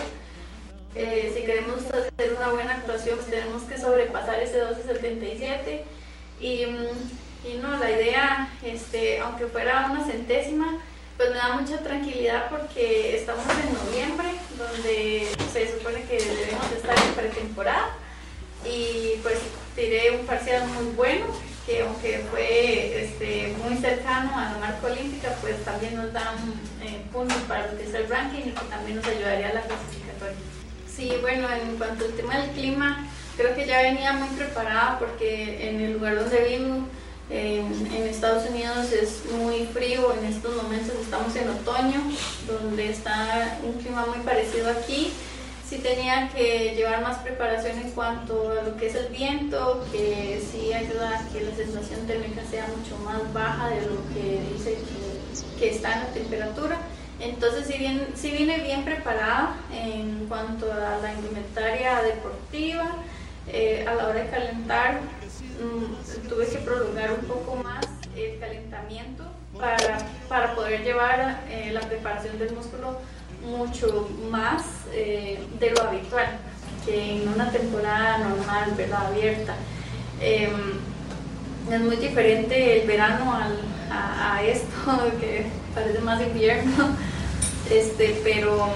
[0.95, 5.81] Eh, si queremos hacer una buena actuación pues tenemos que sobrepasar ese 12.77
[6.41, 6.63] y,
[7.47, 10.81] y no, la idea, este, aunque fuera una centésima,
[11.15, 16.97] pues me da mucha tranquilidad porque estamos en noviembre, donde se supone que debemos estar
[16.97, 17.95] en pretemporada
[18.65, 19.37] y pues
[19.79, 21.25] tiré un parcial muy bueno,
[21.65, 26.35] que aunque fue este, muy cercano a la marca olímpica, pues también nos dan
[26.83, 29.61] eh, puntos para lo que es el ranking y que también nos ayudaría a la
[29.61, 30.37] clasificatoria.
[30.93, 33.07] Sí, bueno, en cuanto al tema del clima,
[33.37, 36.85] creo que ya venía muy preparada porque en el lugar donde vivo,
[37.29, 42.01] en, en, Estados Unidos es muy frío, en estos momentos estamos en otoño,
[42.47, 45.13] donde está un clima muy parecido aquí
[45.69, 50.41] sí tenía que llevar más preparación en cuanto a lo que es el viento, que
[50.51, 54.77] sí ayuda a que la sensación térmica sea mucho más baja de lo que dice
[55.59, 56.77] que, está en la temperatura.
[57.19, 62.95] Entonces sí, bien, sí vine bien preparada en cuanto a la indumentaria deportiva.
[63.51, 69.23] Eh, a la hora de calentar mm, tuve que prolongar un poco más el calentamiento
[69.59, 69.97] para,
[70.27, 72.99] para poder llevar eh, la preparación del músculo
[73.45, 74.63] mucho más
[74.93, 76.39] eh, de lo habitual
[76.85, 79.07] que en una temporada normal, ¿verdad?
[79.07, 79.55] Abierta.
[80.21, 80.79] Em,
[81.71, 83.33] es muy diferente el verano
[83.91, 86.89] a, esto, que parece más invierno,
[87.69, 88.69] este, pero,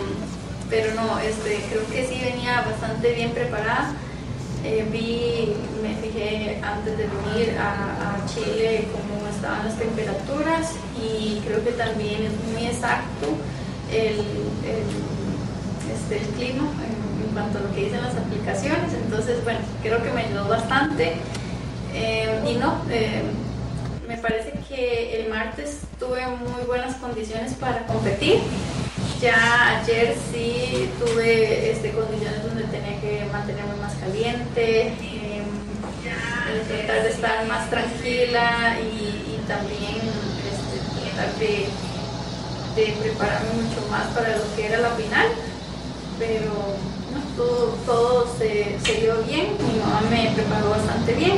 [0.69, 3.93] pero no, este, creo que sí venía bastante bien preparada.
[4.65, 11.61] Eh, vi, me fijé antes de venir a, Chile cómo estaban las temperaturas y creo
[11.61, 13.35] que también es muy exacto
[13.93, 14.19] el,
[15.91, 18.93] este, el clima en, cuanto a lo que dicen las aplicaciones.
[18.93, 21.13] Entonces, bueno, creo que me ayudó bastante.
[21.93, 23.23] Eh, y no, eh,
[24.07, 28.39] me parece que el martes tuve muy buenas condiciones para competir.
[29.21, 35.43] Ya ayer sí tuve este, condiciones donde tenía que mantenerme más caliente, eh,
[36.67, 39.97] tratar de estar más tranquila y, también
[40.49, 41.67] este, tratar de
[42.75, 45.27] de prepararme mucho más para lo que era la final,
[46.17, 46.51] pero
[47.37, 51.37] todo, todo se, se, dio bien, mi mamá me preparó bastante bien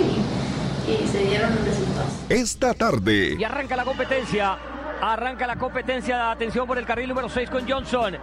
[0.88, 2.14] y, y se dieron los resultados.
[2.30, 3.36] Esta tarde.
[3.38, 4.58] Y arranca la competencia,
[5.02, 8.18] arranca la competencia, atención por el carril número 6 con Johnson.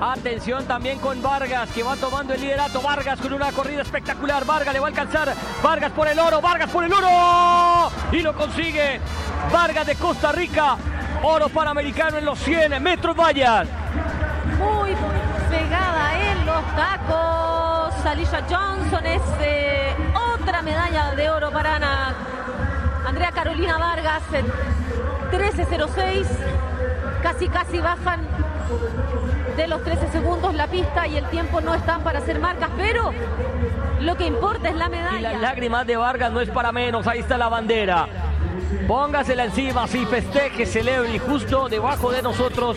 [0.00, 2.80] Atención también con Vargas, que va tomando el liderato.
[2.80, 4.44] Vargas con una corrida espectacular.
[4.44, 5.34] Vargas le va a alcanzar.
[5.60, 6.40] Vargas por el oro.
[6.40, 7.90] Vargas por el oro.
[8.12, 9.00] Y lo consigue.
[9.52, 10.78] Vargas de Costa Rica
[11.22, 13.66] Oro panamericano en los 100 metros vallas.
[14.58, 14.94] Muy
[15.50, 18.06] pegada en los tacos.
[18.06, 19.94] Alicia Johnson es eh,
[20.34, 22.14] otra medalla de oro para Ana.
[23.06, 24.22] Andrea Carolina Vargas,
[25.32, 26.26] 13.06.
[27.22, 28.20] Casi, casi bajan
[29.56, 33.12] de los 13 segundos la pista y el tiempo no están para hacer marcas, pero
[34.00, 35.18] lo que importa es la medalla.
[35.18, 38.27] Y las lágrimas de Vargas no es para menos, ahí está la bandera.
[38.86, 42.76] Póngasela encima, sí, festeje, celebre justo debajo de nosotros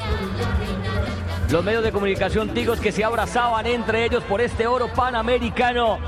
[1.51, 5.99] los medios de comunicación tigos que se abrazaban entre ellos por este oro panamericano.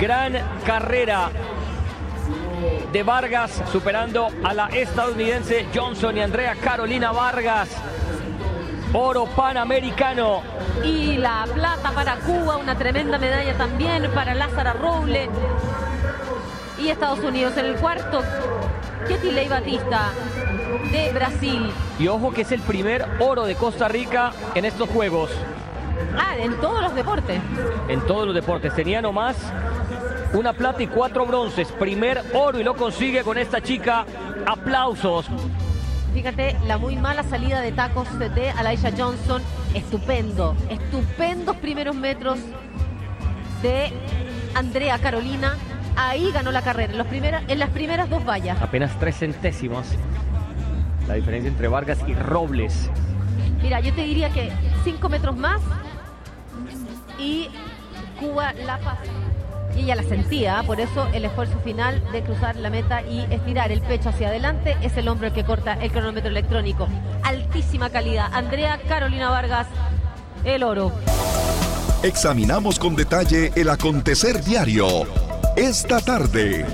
[0.00, 0.32] Gran
[0.66, 1.30] carrera
[2.92, 7.68] de Vargas superando a la estadounidense Johnson y Andrea Carolina Vargas.
[8.92, 10.42] oro panamericano.
[10.82, 15.28] Y la plata para Cuba, una tremenda medalla también para Lázara Roble.
[16.78, 18.22] Y Estados Unidos en el cuarto,
[19.08, 20.12] Ketilei Batista
[20.92, 21.70] de Brasil.
[21.98, 25.30] Y ojo que es el primer oro de Costa Rica en estos Juegos.
[26.16, 27.40] Ah, en todos los deportes.
[27.88, 28.74] En todos los deportes.
[28.74, 29.36] Tenía nomás
[30.32, 31.68] una plata y cuatro bronces.
[31.72, 34.04] Primer oro y lo consigue con esta chica.
[34.46, 35.26] Aplausos.
[36.14, 39.42] Fíjate la muy mala salida de tacos de Alaisha Johnson.
[39.74, 40.56] Estupendo.
[40.70, 42.38] Estupendos primeros metros
[43.62, 43.92] de
[44.54, 45.56] Andrea Carolina.
[46.00, 46.92] Ahí ganó la carrera.
[46.92, 48.62] En, los en las primeras dos vallas.
[48.62, 49.84] Apenas tres centésimos.
[51.08, 52.88] La diferencia entre Vargas y Robles.
[53.60, 54.52] Mira, yo te diría que
[54.84, 55.60] cinco metros más
[57.18, 57.48] y
[58.20, 59.02] Cuba la pasa.
[59.76, 63.72] Y ella la sentía, por eso el esfuerzo final de cruzar la meta y estirar
[63.72, 66.86] el pecho hacia adelante es el hombro el que corta el cronómetro electrónico.
[67.24, 68.32] Altísima calidad.
[68.32, 69.66] Andrea Carolina Vargas,
[70.44, 70.92] el oro.
[72.04, 75.27] Examinamos con detalle el acontecer diario.
[75.58, 76.64] Esta tarde.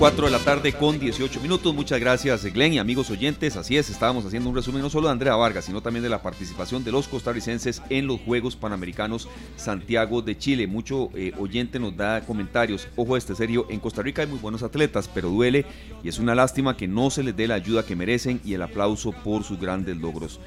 [0.00, 1.72] 4 de la tarde con 18 minutos.
[1.72, 3.56] Muchas gracias, Glenn y amigos oyentes.
[3.56, 6.22] Así es, estábamos haciendo un resumen no solo de Andrea Vargas, sino también de la
[6.22, 10.66] participación de los costarricenses en los Juegos Panamericanos Santiago de Chile.
[10.66, 12.88] Mucho eh, oyente nos da comentarios.
[12.96, 15.66] Ojo, este serio, en Costa Rica hay muy buenos atletas, pero duele
[16.02, 18.62] y es una lástima que no se les dé la ayuda que merecen y el
[18.62, 20.40] aplauso por sus grandes logros.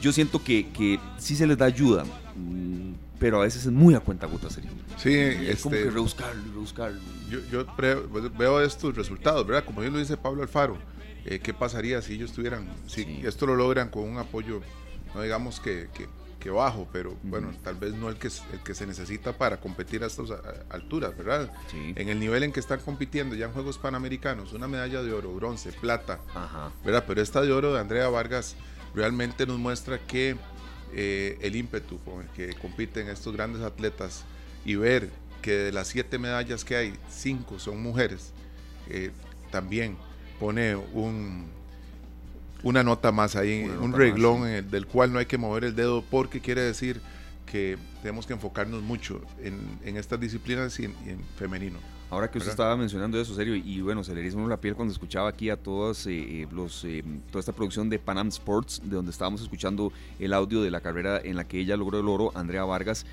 [0.00, 2.04] Yo siento que, que sí se les da ayuda.
[2.34, 4.70] Mm, pero a veces es muy a cuenta gota serio.
[4.96, 6.92] Sí, es como este, que rebuscar, rebuscar.
[7.30, 7.66] Yo, yo
[8.36, 9.64] veo estos resultados, ¿verdad?
[9.64, 10.78] Como bien lo dice Pablo Alfaro,
[11.24, 14.60] eh, ¿qué pasaría si ellos tuvieran, si esto lo logran con un apoyo,
[15.14, 16.06] no digamos que, que,
[16.48, 20.06] bajo, pero bueno, tal vez no el que, el que se necesita para competir a
[20.06, 20.30] estas
[20.70, 21.52] alturas, ¿verdad?
[21.72, 25.34] En el nivel en que están compitiendo ya en Juegos Panamericanos, una medalla de oro,
[25.34, 26.20] bronce, plata,
[26.84, 27.02] ¿verdad?
[27.04, 28.54] Pero esta de oro de Andrea Vargas
[28.94, 30.36] realmente nos muestra que
[30.94, 34.24] eh, el ímpetu con el que compiten estos grandes atletas
[34.64, 35.10] y ver
[35.42, 38.32] que de las siete medallas que hay, cinco son mujeres,
[38.88, 39.10] eh,
[39.50, 39.96] también
[40.40, 41.46] pone un,
[42.62, 46.40] una nota más ahí, un reglón del cual no hay que mover el dedo porque
[46.40, 47.00] quiere decir
[47.46, 51.78] que tenemos que enfocarnos mucho en, estas disciplinas y en femenino.
[52.08, 54.92] Ahora que usted estaba mencionando eso, serio, y bueno, se le hizo la piel cuando
[54.92, 57.02] escuchaba aquí a todos eh, eh, los, eh,
[57.32, 61.20] toda esta producción de Panam Sports, de donde estábamos escuchando el audio de la carrera
[61.22, 63.06] en la que ella logró el oro, Andrea Vargas,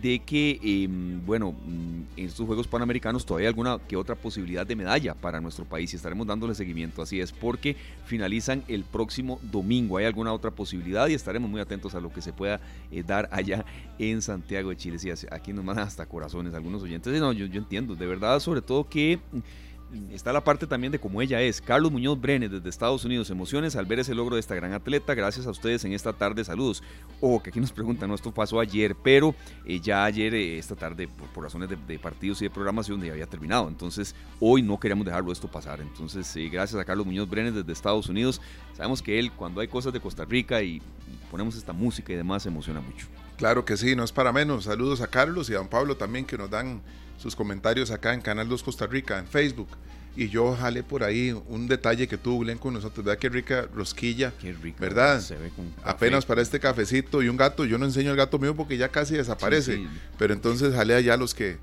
[0.00, 4.66] de que, em, bueno, mm, en estos Juegos Panamericanos todavía hay alguna que otra posibilidad
[4.66, 7.76] de medalla para nuestro país y estaremos dándole seguimiento, así es, porque
[8.06, 9.96] finalizan el próximo domingo.
[9.98, 12.60] Hay alguna otra posibilidad y estaremos muy atentos a lo que se pueda
[12.90, 13.64] eh, dar allá
[13.98, 14.98] en Santiago de Chile.
[14.98, 17.20] Sí, aquí nos mandan hasta corazones algunos oyentes.
[17.20, 19.18] No, yo, yo entiendo, de verdad, sobre todo que
[20.10, 21.60] está la parte también de cómo ella es.
[21.60, 23.30] Carlos Muñoz Brenes desde Estados Unidos.
[23.30, 25.14] Emociones al ver ese logro de esta gran atleta.
[25.14, 26.44] Gracias a ustedes en esta tarde.
[26.44, 26.82] Saludos.
[27.20, 29.34] O que aquí nos preguntan, no, esto pasó ayer, pero
[29.64, 33.26] eh, ya ayer, eh, esta tarde, por, razones de, partidos y de programación, ya había
[33.26, 33.68] terminado.
[33.68, 35.80] Entonces, hoy no queríamos dejarlo esto pasar.
[35.80, 38.40] Entonces, eh, gracias a Carlos Muñoz Brenes desde Estados Unidos.
[38.76, 40.80] Sabemos que él, cuando hay cosas de Costa Rica y
[41.30, 43.06] ponemos esta música y demás, se emociona mucho.
[43.36, 44.64] Claro que sí, no es para menos.
[44.64, 46.82] Saludos a Carlos y a don Pablo también que nos dan
[47.20, 49.68] sus comentarios acá en Canal 2 Costa Rica, en Facebook.
[50.16, 53.04] Y yo jale por ahí un detalle que tuvo Glenn con nosotros.
[53.04, 54.32] ¿Verdad qué rica rosquilla?
[54.40, 54.78] Qué rica.
[54.80, 55.20] ¿Verdad?
[55.20, 57.64] Se ve con Apenas para este cafecito y un gato.
[57.64, 59.86] Yo no enseño el gato mío porque ya casi desaparece.
[60.18, 61.58] Pero entonces jale allá los que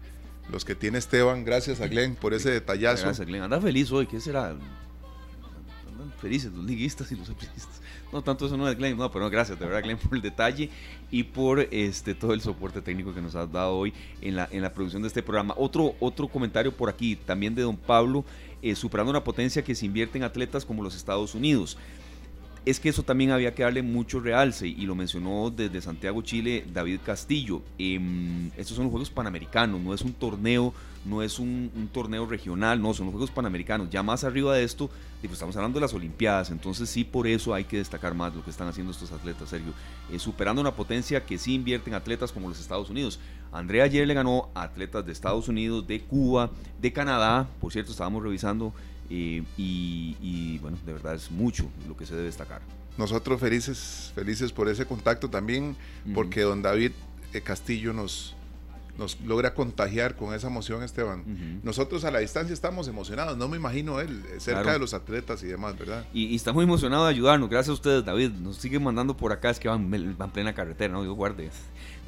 [0.50, 1.44] los que tiene Esteban.
[1.44, 3.04] Gracias a Glenn por ese detallazo.
[3.04, 3.44] Gracias, Glenn.
[3.44, 4.08] Anda feliz hoy.
[4.08, 4.50] ¿Qué será?
[4.50, 7.82] Andan felices los liguistas y los aprilistas.
[8.12, 10.22] No, tanto eso no es Glenn, no, pero no, gracias de verdad Glenn por el
[10.22, 10.70] detalle
[11.12, 14.62] y por este todo el soporte técnico que nos has dado hoy en la, en
[14.62, 15.54] la producción de este programa.
[15.58, 18.24] Otro, otro comentario por aquí, también de don Pablo,
[18.62, 21.78] eh, superando una potencia que se invierte en atletas como los Estados Unidos
[22.70, 26.66] es que eso también había que darle mucho realce y lo mencionó desde Santiago, Chile,
[26.74, 27.62] David Castillo.
[27.80, 27.98] Eh,
[28.58, 30.74] estos son los Juegos Panamericanos, no es un torneo,
[31.06, 33.90] no es un, torneo regional, no, son los Juegos Panamericanos.
[33.90, 34.90] Ya más arriba de esto,
[35.24, 38.50] estamos hablando de las Olimpiadas, entonces sí por eso hay que destacar más lo que
[38.50, 39.72] están haciendo estos atletas, Sergio.
[40.12, 43.20] Eh, superando una potencia que sí invierte en atletas como los Estados Unidos.
[43.54, 46.52] Andrea ayer le ganó a atletas de Estados Unidos, de Cuba,
[46.82, 48.74] de Canadá, por cierto, estábamos revisando
[49.10, 52.62] y, bueno, de verdad es mucho lo que se debe destacar.
[52.98, 55.76] Nosotros felices, felices por ese contacto también,
[56.14, 56.92] porque don David
[57.34, 58.36] eh, Castillo nos,
[58.98, 61.62] nos logra contagiar con esa emoción, Esteban.
[61.64, 65.44] Nosotros a la distancia estamos emocionados, no me imagino él eh, cerca de los atletas
[65.44, 66.06] y demás, ¿verdad?
[66.14, 68.32] Y, está muy emocionado de ayudarnos, gracias a ustedes, David.
[68.32, 71.52] Nos siguen mandando por acá, es que van, van plena carretera, no Dios guarde.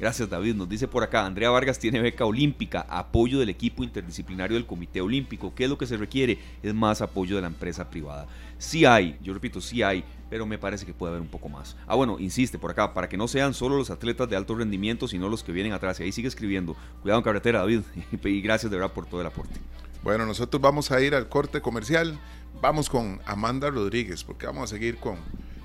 [0.00, 0.54] Gracias, David.
[0.54, 5.02] Nos dice por acá, Andrea Vargas tiene beca olímpica, apoyo del equipo interdisciplinario del Comité
[5.02, 5.54] Olímpico.
[5.54, 6.38] ¿Qué es lo que se requiere?
[6.62, 8.26] Es más apoyo de la empresa privada.
[8.56, 11.76] Sí hay, yo repito, sí hay, pero me parece que puede haber un poco más.
[11.86, 15.06] Ah, bueno, insiste por acá, para que no sean solo los atletas de alto rendimiento,
[15.06, 16.00] sino los que vienen atrás.
[16.00, 16.76] Y ahí sigue escribiendo.
[17.02, 17.82] Cuidado en carretera, David.
[18.24, 19.60] Y gracias de verdad por todo el aporte.
[20.02, 22.18] Bueno, nosotros vamos a ir al corte comercial.
[22.62, 25.18] Vamos con Amanda Rodríguez, porque vamos a seguir con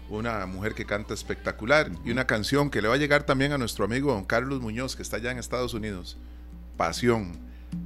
[0.09, 3.57] una mujer que canta espectacular y una canción que le va a llegar también a
[3.57, 6.17] nuestro amigo don Carlos Muñoz, que está allá en Estados Unidos.
[6.77, 7.33] Pasión.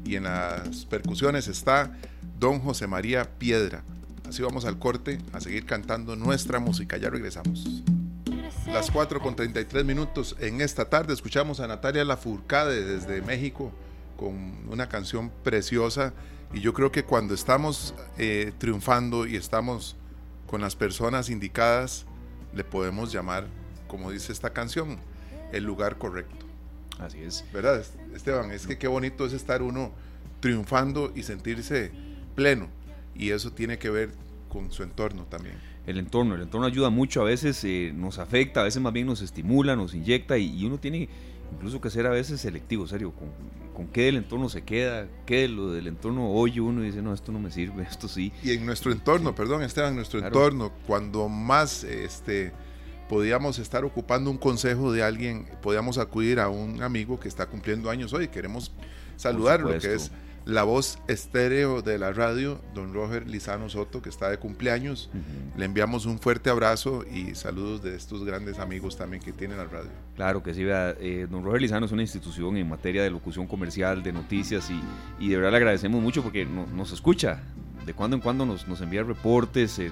[0.06, 1.98] Y en las percusiones está
[2.40, 3.84] don José María Piedra.
[4.28, 6.98] Así vamos al corte a seguir cantando nuestra música.
[6.98, 7.84] Ya regresamos.
[8.68, 13.72] Las 4 con 33 minutos en esta tarde escuchamos a Natalia Lafourcade desde México
[14.16, 16.14] con una canción preciosa
[16.54, 19.96] y yo creo que cuando estamos eh, triunfando y estamos
[20.46, 22.06] con las personas indicadas
[22.54, 23.48] le podemos llamar,
[23.88, 24.98] como dice esta canción,
[25.52, 26.46] el lugar correcto.
[27.00, 27.46] Así es.
[27.54, 27.84] ¿Verdad,
[28.14, 28.52] Esteban?
[28.52, 29.92] Es que qué bonito es estar uno
[30.42, 31.92] triunfando y sentirse
[32.36, 32.68] pleno
[33.16, 34.12] y eso tiene que ver
[34.50, 35.56] con su entorno también.
[35.86, 39.08] El entorno, el entorno ayuda mucho, a veces eh, nos afecta, a veces más bien
[39.08, 41.10] nos estimula, nos inyecta y, uno tiene
[41.54, 43.30] incluso que ser a veces selectivo, serio, con,
[43.74, 47.02] con, qué del entorno se queda, qué de lo del entorno oye uno y dice,
[47.02, 48.32] no, esto no me sirve, esto sí.
[48.44, 52.52] Y en nuestro entorno, perdón Esteban, en nuestro entorno, cuando más este,
[53.08, 57.90] podíamos estar ocupando un consejo de alguien, podíamos acudir a un amigo que está cumpliendo
[57.90, 58.72] años hoy, queremos
[59.18, 60.12] saludar lo que es
[60.46, 65.10] la voz estéreo de la radio, don Roger Lizano Soto, que está de cumpleaños.
[65.58, 69.66] Le enviamos un fuerte abrazo y saludos de estos grandes amigos también que tienen la
[69.66, 69.90] radio.
[70.16, 74.04] Claro que sí, eh, don Roger Lizano es una institución en materia de locución comercial,
[74.04, 74.82] de noticias y,
[75.24, 77.42] y de verdad le agradecemos mucho porque nos escucha.
[77.86, 79.90] De cuando en cuando nos, nos envía reportes eh,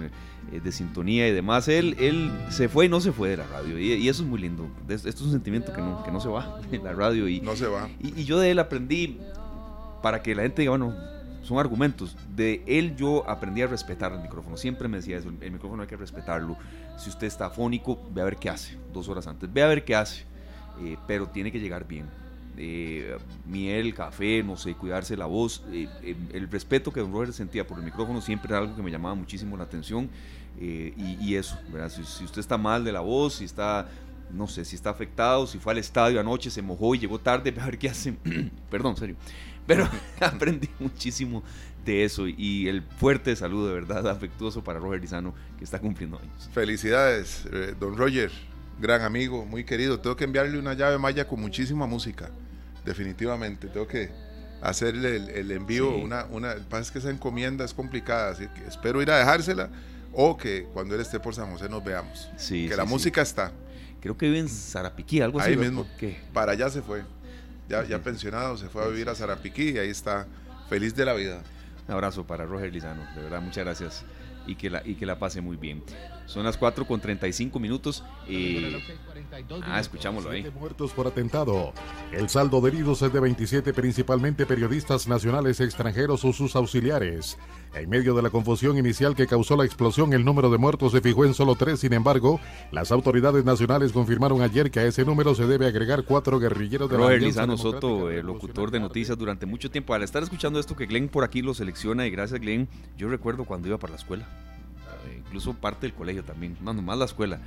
[0.52, 1.68] eh, de sintonía y demás.
[1.68, 3.80] Él, él se fue y no se fue de la radio.
[3.80, 4.70] Y, eso es muy lindo.
[4.88, 7.28] Esto es un sentimiento que no, que no se va de la radio.
[7.28, 7.90] Y, no se va.
[8.00, 9.20] y yo de él aprendí
[10.08, 10.96] para que la gente diga, bueno,
[11.42, 12.16] son argumentos.
[12.34, 14.56] De él yo aprendí a respetar el micrófono.
[14.56, 16.56] Siempre me decía eso, el micrófono hay que respetarlo.
[16.98, 19.52] Si usted está afónico, ve a ver qué hace, dos horas antes.
[19.52, 20.24] Ve a ver qué hace,
[20.82, 22.06] eh, pero tiene que llegar bien.
[22.56, 25.62] Eh, miel, café, no sé, cuidarse la voz.
[25.74, 28.92] Eh, el respeto que don Robert sentía por el micrófono siempre era algo que me
[28.92, 30.10] llamaba muchísimo la atención.
[30.58, 31.90] Y, eso, ¿verdad?
[31.90, 33.90] Si, si, usted está mal de la voz, si está,
[34.32, 37.54] no sé, si está afectado, si fue al estadio anoche, se mojó y llegó tarde,
[37.60, 38.14] a ver qué hace.
[38.70, 39.18] Perdón, serio.
[39.68, 39.88] Pero
[40.22, 41.44] aprendí muchísimo
[41.86, 46.18] de eso y el fuerte saludo de verdad afectuoso para Roger Lizano que está cumpliendo
[46.18, 46.50] años.
[46.54, 48.32] Felicidades, eh, don Roger,
[48.80, 50.00] gran amigo, muy querido.
[50.00, 52.30] Tengo que enviarle una llave maya con muchísima música,
[52.86, 53.68] definitivamente.
[53.68, 54.10] Tengo que
[54.62, 55.96] hacerle el, envío.
[55.96, 59.18] Una, una, el pasa es que esa encomienda es complicada, así que espero ir a
[59.18, 59.70] dejársela
[60.14, 62.30] o que cuando él esté por San José nos veamos.
[62.50, 63.52] que la música está.
[64.02, 65.52] Creo que vive en Zarapiquí, algo así.
[65.52, 65.86] Ahí mismo.
[66.34, 67.04] Para allá se fue
[67.68, 70.28] ya, ya pensionado, se fue a vivir a Zarapiquí y ahí está,
[70.70, 71.42] feliz de la vida.
[71.88, 74.06] Un abrazo para Roger Lizano, de verdad, muchas gracias
[74.48, 75.84] y que la, y que la pase muy bien.
[76.26, 78.04] Son las 4 con 35 minutos.
[78.28, 78.76] y
[79.64, 80.50] ah, escuchámoslo ahí.
[80.58, 81.74] muertos por atentado.
[82.12, 87.38] El saldo de heridos es de 27, principalmente periodistas nacionales, extranjeros o sus auxiliares.
[87.80, 91.02] En medio de la confusión inicial que causó la explosión, el número de muertos se
[91.02, 91.80] fijó en solo tres.
[91.80, 92.40] Sin embargo,
[92.72, 96.98] las autoridades nacionales confirmaron ayer que a ese número se debe agregar cuatro guerrilleros de
[96.98, 99.94] Robert la Lizano Soto, el locutor de noticias durante mucho tiempo.
[99.94, 102.68] Al estar escuchando esto que Glenn por aquí lo selecciona y gracias Glenn,
[102.98, 104.28] yo recuerdo cuando iba para la escuela
[105.28, 107.40] incluso parte del colegio también, no nomás la escuela.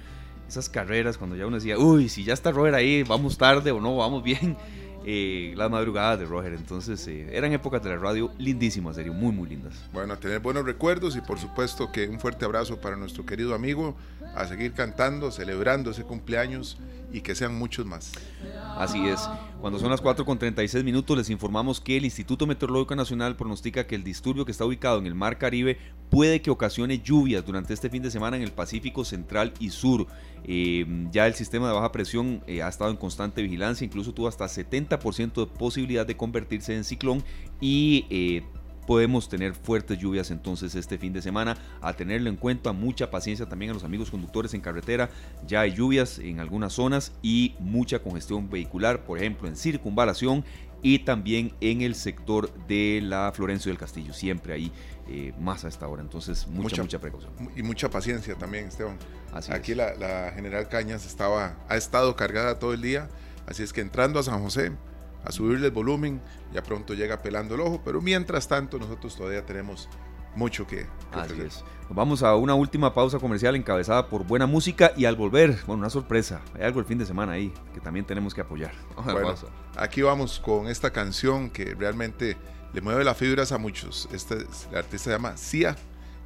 [0.48, 3.80] Esas carreras cuando ya uno decía, uy, si ya está Roger ahí, vamos tarde o
[3.80, 4.56] no, vamos bien.
[5.04, 6.52] Eh, las madrugadas de Roger.
[6.52, 9.74] Entonces, eh, eran épocas de la radio lindísimas, serio, muy, muy lindas.
[9.92, 13.54] Bueno, a tener buenos recuerdos y por supuesto que un fuerte abrazo para nuestro querido
[13.54, 13.96] amigo,
[14.34, 16.76] a seguir cantando, celebrando ese cumpleaños
[17.12, 18.12] y que sean muchos más.
[18.76, 19.28] Así es.
[19.60, 23.86] Cuando son las 4 con 36 minutos les informamos que el Instituto Meteorológico Nacional pronostica
[23.86, 25.78] que el disturbio que está ubicado en el Mar Caribe
[26.08, 30.06] puede que ocasione lluvias durante este fin de semana en el Pacífico Central y Sur.
[30.44, 34.28] Eh, ya el sistema de baja presión eh, ha estado en constante vigilancia, incluso tuvo
[34.28, 37.22] hasta 70% de posibilidad de convertirse en ciclón
[37.60, 38.42] y eh,
[38.86, 41.56] podemos tener fuertes lluvias entonces este fin de semana.
[41.80, 45.10] A tenerlo en cuenta, mucha paciencia también a los amigos conductores en carretera.
[45.46, 50.44] Ya hay lluvias en algunas zonas y mucha congestión vehicular, por ejemplo en circunvalación
[50.82, 54.12] y también en el sector de la Florencio del Castillo.
[54.12, 54.72] Siempre ahí
[55.08, 56.02] eh, más a esta hora.
[56.02, 57.32] Entonces, mucha, mucha, precaución.
[57.56, 58.96] Y mucha paciencia también, Esteban.
[59.50, 63.08] Aquí la, la, General Cañas estaba, ha estado cargada todo el día.
[63.46, 64.72] Así es que entrando a San José,
[65.24, 66.20] a subirle el volumen,
[66.52, 69.88] ya pronto llega pelando el ojo, pero mientras tanto nosotros todavía tenemos
[70.34, 71.48] mucho que, que
[71.88, 75.90] vamos a una última pausa comercial encabezada por buena música y al volver, bueno, una
[75.90, 78.72] sorpresa, hay algo el fin de semana ahí que también tenemos que apoyar.
[79.04, 79.34] Bueno,
[79.76, 82.36] aquí vamos con esta canción que realmente
[82.72, 84.08] le mueve las fibras a muchos.
[84.12, 84.34] Este,
[84.70, 85.76] el artista se llama Sia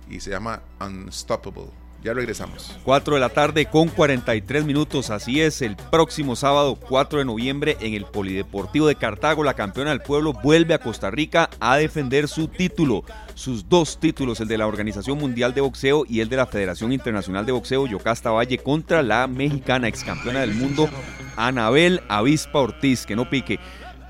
[0.09, 1.84] y se llama Unstoppable.
[2.05, 2.79] Ya regresamos.
[2.85, 5.09] 4 de la tarde con 43 minutos.
[5.09, 9.89] Así es, el próximo sábado 4 de noviembre en el Polideportivo de Cartago, la campeona
[9.89, 13.05] del pueblo vuelve a Costa Rica a defender su título.
[13.35, 16.93] Sus dos títulos, el de la Organización Mundial de Boxeo y el de la Federación
[16.93, 20.91] Internacional de Boxeo, Yocasta Valle, contra la mexicana ex campeona del mundo,
[21.37, 23.59] Anabel Avispa Ortiz, que no pique.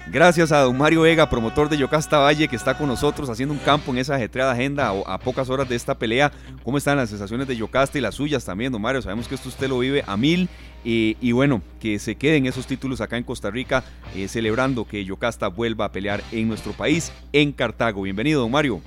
[0.07, 3.61] Gracias a don Mario Vega, promotor de Yocasta Valle, que está con nosotros haciendo un
[3.61, 6.31] campo en esa ajetreada agenda a, pocas horas de esta pelea.
[6.63, 9.01] ¿Cómo están las sensaciones de Yocasta y las suyas también, don Mario?
[9.01, 10.51] Sabemos que esto usted lo vive a mil.
[10.85, 13.83] y bueno, que se queden esos títulos acá en Costa Rica,
[14.15, 18.03] eh, celebrando que Yocasta vuelva a pelear en nuestro país, en Cartago.
[18.03, 18.83] Bienvenido, don Mario.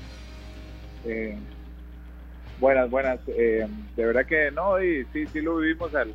[1.03, 1.35] Eh,
[2.59, 3.19] buenas, buenas.
[3.27, 3.65] Eh,
[3.95, 6.13] de verdad que no, y sí, sí lo vivimos al,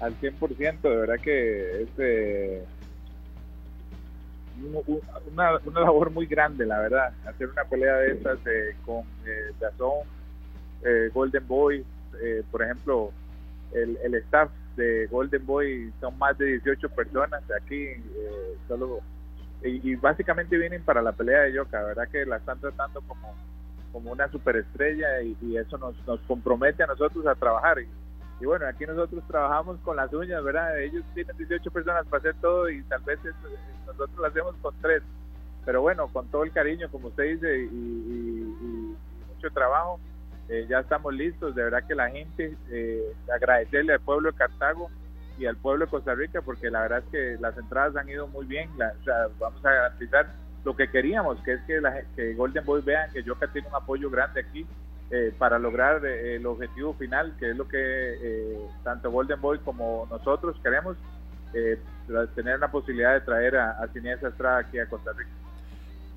[0.00, 0.80] al 100%.
[0.80, 2.64] De verdad que este
[5.30, 7.12] una, una, labor muy grande, la verdad.
[7.26, 10.06] Hacer una pelea de estas eh, con eh, Dazón,
[10.82, 11.84] eh, Golden Boy,
[12.22, 13.10] eh, por ejemplo,
[13.72, 17.88] el, el, staff de Golden Boy son más de 18 personas aquí,
[18.68, 19.00] solo
[19.62, 23.34] y, básicamente vienen para la pelea de Yoka, verdad que la están tratando como,
[23.92, 27.80] como una superestrella y, y eso nos, nos compromete a nosotros a trabajar.
[27.80, 27.88] Y,
[28.40, 30.78] y bueno, aquí nosotros trabajamos con las uñas, ¿verdad?
[30.80, 33.18] Ellos tienen 18 personas para hacer todo y tal vez
[33.86, 35.02] nosotros lo hacemos con tres.
[35.64, 38.96] Pero bueno, con todo el cariño, como usted dice, y,
[39.34, 40.00] mucho trabajo,
[40.48, 41.54] eh, ya estamos listos.
[41.54, 44.90] De verdad que la gente, eh, agradecerle al pueblo de Cartago
[45.38, 48.26] y al pueblo de Costa Rica, porque la verdad es que las entradas han ido
[48.26, 48.68] muy bien.
[48.72, 50.34] o sea, vamos a garantizar
[50.64, 53.74] lo que queríamos, que es que, la, que Golden Boy vean que Yoka tiene un
[53.74, 54.66] apoyo grande aquí
[55.10, 59.58] eh, para lograr eh, el objetivo final, que es lo que eh, tanto Golden Boy
[59.58, 60.96] como nosotros queremos,
[62.34, 65.30] tener una posibilidad de traer a, a Estrada aquí a Costa Rica.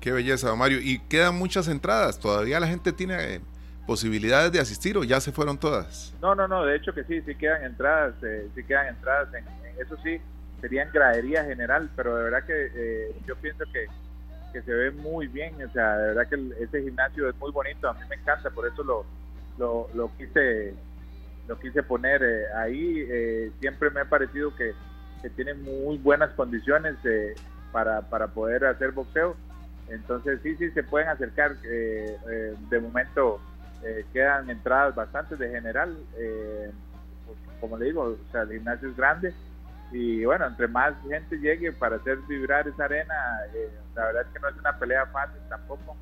[0.00, 0.80] Qué belleza, Mario.
[0.82, 2.18] Y quedan muchas entradas.
[2.18, 3.40] ¿Todavía la gente tiene
[3.86, 6.12] posibilidades de asistir o ya se fueron todas?
[6.20, 6.64] No, no, no.
[6.64, 8.14] De hecho que sí, sí quedan entradas.
[8.54, 9.28] sí quedan entradas.
[9.32, 9.44] En,
[9.80, 10.20] eso sí,
[10.60, 13.86] sería en gradería general, pero de verdad que yo pienso que
[14.52, 17.88] que se ve muy bien, o sea, de verdad que ese gimnasio es muy bonito,
[17.88, 19.04] a mí me encanta, por eso lo,
[19.58, 20.74] lo, lo quise
[21.48, 24.74] lo quise poner eh, ahí, eh, siempre me ha parecido que,
[25.22, 27.34] que tiene muy buenas condiciones eh,
[27.72, 29.34] para, para poder hacer boxeo,
[29.88, 33.40] entonces sí, sí se pueden acercar, de momento
[34.12, 35.96] quedan entradas bastante de general,
[37.58, 39.32] como le digo, o sea, el gimnasio es grande,
[39.90, 43.14] y bueno, entre más gente llegue para hacer vibrar esa arena,
[43.54, 45.96] eh, la verdad es que no es una pelea fácil tampoco.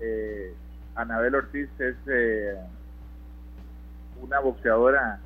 [0.00, 0.54] Eh,
[0.94, 2.54] Anabel Ortiz es eh,
[4.20, 5.18] una boxeadora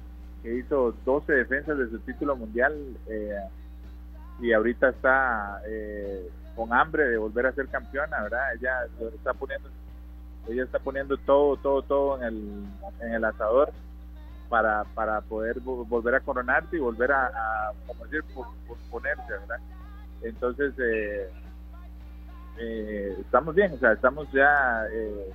[0.43, 2.75] que hizo 12 defensas de su título mundial
[4.41, 5.61] y ahorita está
[6.55, 8.55] con hambre de volver a ser campeona, ¿verdad?
[8.55, 9.69] Ella está poniendo,
[10.49, 12.65] ella está poniendo todo, todo, todo en el,
[13.01, 13.73] en el asador
[14.49, 18.47] para, para poder volver a coronarse y volver a, a como decir, por,
[18.91, 19.59] ponerse, ¿verdad?
[20.23, 21.31] Entonces, eh,
[22.59, 25.31] eh, estamos bien, o sea, estamos ya eh,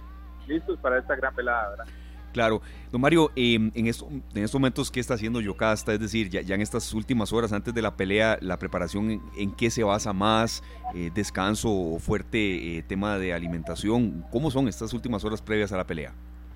[0.48, 1.86] listos para esta gran velada, ¿verdad?
[2.34, 2.64] Claro.
[2.92, 5.94] Don Mario, em, en, esto, en estos momentos, ¿qué está haciendo Yocasta?
[5.94, 9.70] Es decir, ya, en estas últimas horas antes de la pelea, la preparación, ¿en, qué
[9.70, 10.64] se basa más?
[11.14, 14.26] ¿Descanso o fuerte tema de alimentación?
[14.32, 16.14] ¿Cómo son estas últimas horas previas a la pelea?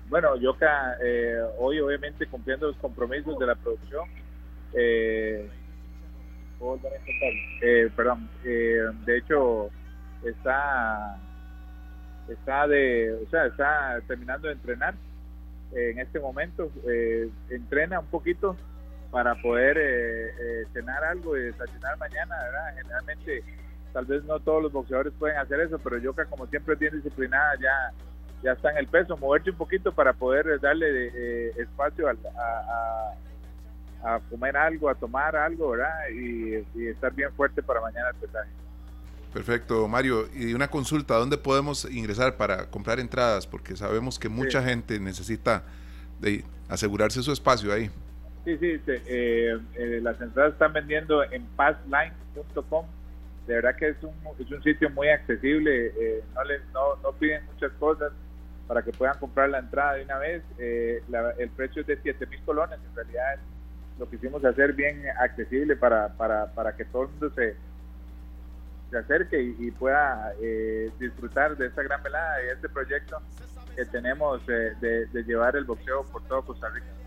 [0.08, 4.08] Bueno, Yoka eh, hoy obviamente cumpliendo los compromisos de la producción,
[4.74, 5.48] eh,
[7.62, 9.70] eh perdón, eh, de hecho
[10.24, 11.18] está
[12.28, 14.94] está de, o sea, está terminando de entrenar
[15.72, 16.70] en este momento,
[17.50, 18.56] entrena un poquito
[19.10, 20.34] para poder
[20.72, 22.74] cenar algo y desayunar mañana, ¿verdad?
[22.76, 23.44] Generalmente
[23.92, 26.94] tal vez no todos los boxeadores pueden hacer eso, pero Yoka como siempre es bien
[26.94, 27.92] disciplinada ya
[28.42, 32.14] ya está en el peso, moverse un poquito para poder darle eh, espacio a,
[34.04, 36.08] a, comer algo, a tomar algo, ¿verdad?
[36.14, 36.54] Y,
[36.86, 38.50] estar bien fuerte para mañana el pesaje.
[39.32, 40.28] Perfecto, Mario.
[40.34, 43.46] Y una consulta, ¿dónde podemos ingresar para comprar entradas?
[43.46, 45.64] Porque sabemos que mucha gente necesita
[46.20, 47.90] de asegurarse su espacio ahí.
[48.44, 52.86] Sí, sí, eh, eh, las entradas están vendiendo en passline.com.
[53.46, 55.92] De verdad que es un, es un sitio muy accesible,
[56.34, 58.12] no, le, no, no piden muchas cosas
[58.68, 60.42] para que puedan comprar la entrada de una vez.
[60.58, 61.02] Eh,
[61.38, 63.38] el precio es de 7 mil colones, en realidad
[63.98, 67.56] lo quisimos hacer bien accesible para, para, para que todo el mundo se,
[68.90, 73.20] se acerque y, pueda eh, disfrutar de esta gran velada y este proyecto
[73.74, 76.97] que tenemos eh, de llevar el boxeo por todo Costa Rica.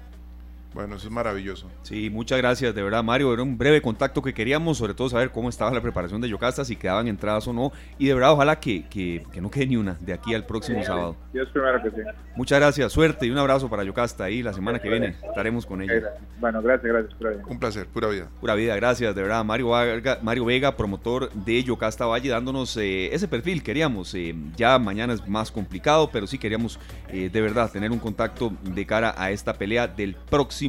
[0.74, 1.70] Bueno, eso es maravilloso.
[1.82, 3.34] Sí, muchas gracias, de verdad, Mario.
[3.34, 6.64] Era un breve contacto que queríamos, sobre todo saber cómo estaba la preparación de Yocasta,
[6.64, 7.74] si quedaban entradas o no.
[7.98, 11.18] Y de verdad, ojalá que, que, no quede ni una de aquí al próximo sábado.
[11.34, 11.98] Dios primero que sí.
[12.38, 14.24] Muchas gracias, suerte y un abrazo para Yocasta.
[14.24, 16.14] Ahí la semana que viene estaremos con ella.
[16.40, 17.44] Bueno, gracias, gracias, pura vida.
[17.48, 18.30] Un placer, pura vida.
[18.40, 19.44] Pura vida, gracias, de verdad.
[19.44, 23.62] Mario, Vega, Mario Vega, promotor de Yocasta Valle, dándonos eh, ese perfil.
[23.62, 26.80] Queríamos, eh, ya mañana es más complicado, pero sí queríamos
[27.10, 30.61] eh, de verdad tener un contacto de cara a esta pelea del próximo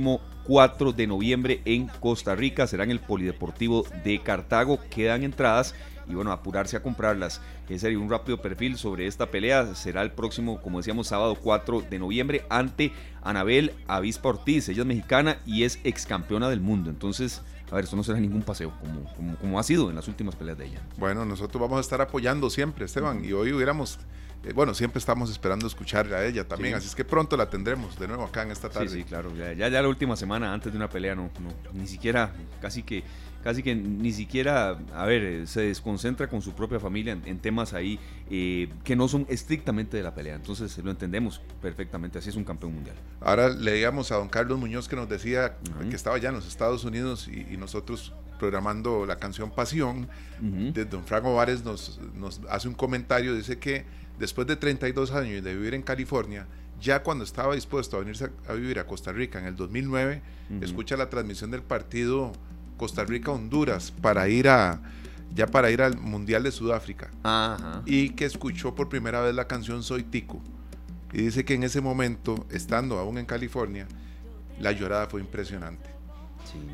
[0.45, 2.67] 4 de noviembre en Costa Rica.
[2.67, 4.79] Será en el Polideportivo de Cartago.
[4.91, 5.75] Quedan entradas
[6.09, 7.41] y bueno, apurarse a comprarlas.
[7.69, 9.75] Ese sería un rápido perfil sobre esta pelea.
[9.75, 12.93] Será el próximo, como decíamos, sábado 4 de noviembre ante
[13.23, 14.69] Anabel Avispa Ortiz.
[14.69, 16.91] Ella es mexicana y es ex campeona del mundo.
[16.91, 20.37] Entonces, a ver, esto no será ningún paseo, como, como ha sido en las últimas
[20.37, 20.83] peleas de ella.
[20.99, 23.25] Bueno, nosotros vamos a estar apoyando siempre, Esteban.
[23.25, 23.99] Y hoy hubiéramos
[24.45, 27.97] eh, bueno, siempre estamos esperando escuchar a ella también, así es que pronto la tendremos
[27.99, 28.89] de nuevo acá en esta tarde.
[28.89, 31.87] Sí, sí, claro, ya, ya, la última semana antes de una pelea, no, no, ni
[31.87, 33.05] siquiera, casi que,
[33.45, 37.73] casi que ni siquiera, a ver, eh, se desconcentra con su propia familia en, temas
[37.73, 38.01] ahí
[38.31, 42.45] eh, que no son estrictamente de la pelea, entonces lo entendemos perfectamente, así es un
[42.45, 42.97] campeón mundial.
[43.21, 45.57] Ahora leíamos a don Carlos Muñoz que nos decía
[45.89, 50.09] que estaba ya en los Estados Unidos y, nosotros programando la canción Pasión,
[50.41, 53.85] de don Franco Vares nos, nos hace un comentario, dice que
[54.19, 56.47] después de 32 años de vivir en California,
[56.81, 60.23] ya cuando estaba dispuesto a venirse a, vivir a Costa Rica en el 2009,
[60.61, 62.33] escucha la transmisión del partido
[62.77, 64.81] Costa Rica-Honduras para ir a
[65.35, 67.11] ya para ir al Mundial de Sudáfrica.
[67.87, 70.43] Y que escuchó por primera vez la canción Soy Tico.
[71.13, 73.87] Y dice que en ese momento, estando aún en California,
[74.61, 75.92] la llorada fue impresionante.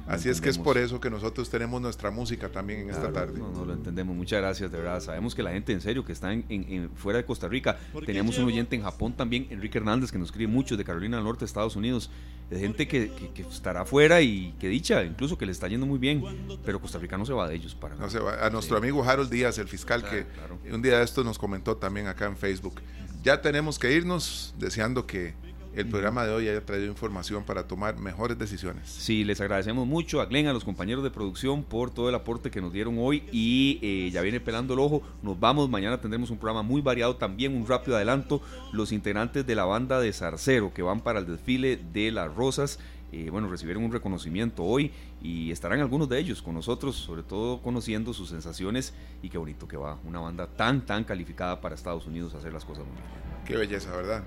[0.06, 3.38] Así es que es por eso que nosotros tenemos nuestra música también en esta tarde.
[3.38, 4.16] No, no, lo entendemos.
[4.16, 5.00] Muchas gracias, de verdad.
[5.00, 8.46] Sabemos que la gente en serio que está en, fuera de Costa Rica, tenemos un
[8.46, 11.76] oyente en Japón también, Enrique Hernández, que nos escribe mucho de Carolina del Norte, Estados
[11.76, 12.10] Unidos,
[12.50, 13.12] de gente que,
[13.50, 16.22] estará afuera y que dicha, incluso que le está yendo muy bien,
[16.64, 17.74] pero Costa Rica no se va de ellos.
[17.74, 18.44] Para no se va.
[18.44, 20.26] A nuestro amigo Harold Díaz, el fiscal, que
[20.72, 22.80] un día de esto nos comentó también acá en Facebook.
[23.22, 25.34] Ya tenemos que irnos, deseando que
[25.78, 28.88] el programa de hoy haya traído información para tomar mejores decisiones.
[28.88, 32.50] Sí, les agradecemos mucho a Glenn, a los compañeros de producción por todo el aporte
[32.50, 35.02] que nos dieron hoy y eh, ya viene pelando el ojo.
[35.22, 38.42] Nos vamos, mañana tendremos un programa muy variado también, un rápido adelanto.
[38.72, 42.80] Los integrantes de la banda de Zarcero que van para el desfile de las Rosas.
[43.12, 44.90] Eh, bueno, recibieron un reconocimiento hoy
[45.22, 49.68] y estarán algunos de ellos con nosotros, sobre todo conociendo sus sensaciones y qué bonito
[49.68, 52.94] que va una banda tan, tan calificada para Estados Unidos a hacer las cosas muy
[52.96, 53.44] bien.
[53.46, 54.24] Qué belleza, ¿verdad?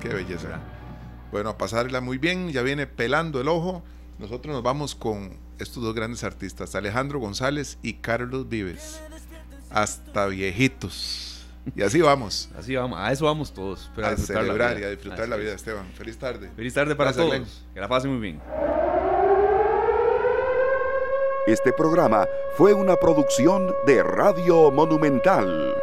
[0.00, 0.60] Qué belleza.
[1.30, 3.82] Bueno, a pasarla muy bien, ya viene pelando el ojo.
[4.18, 9.00] Nosotros nos vamos con estos dos grandes artistas, Alejandro González y Carlos Vives.
[9.70, 11.46] Hasta viejitos.
[11.76, 12.48] Y así vamos.
[12.58, 13.90] Así vamos, a eso vamos todos.
[14.02, 15.86] a, celebrar y a disfrutar la vida, Esteban.
[15.94, 16.50] Feliz tarde.
[16.56, 17.64] Feliz tarde para todos.
[17.72, 18.40] Que la pasen muy bien.
[21.46, 22.26] Este programa
[22.56, 25.74] fue una producción de Radio Monumental.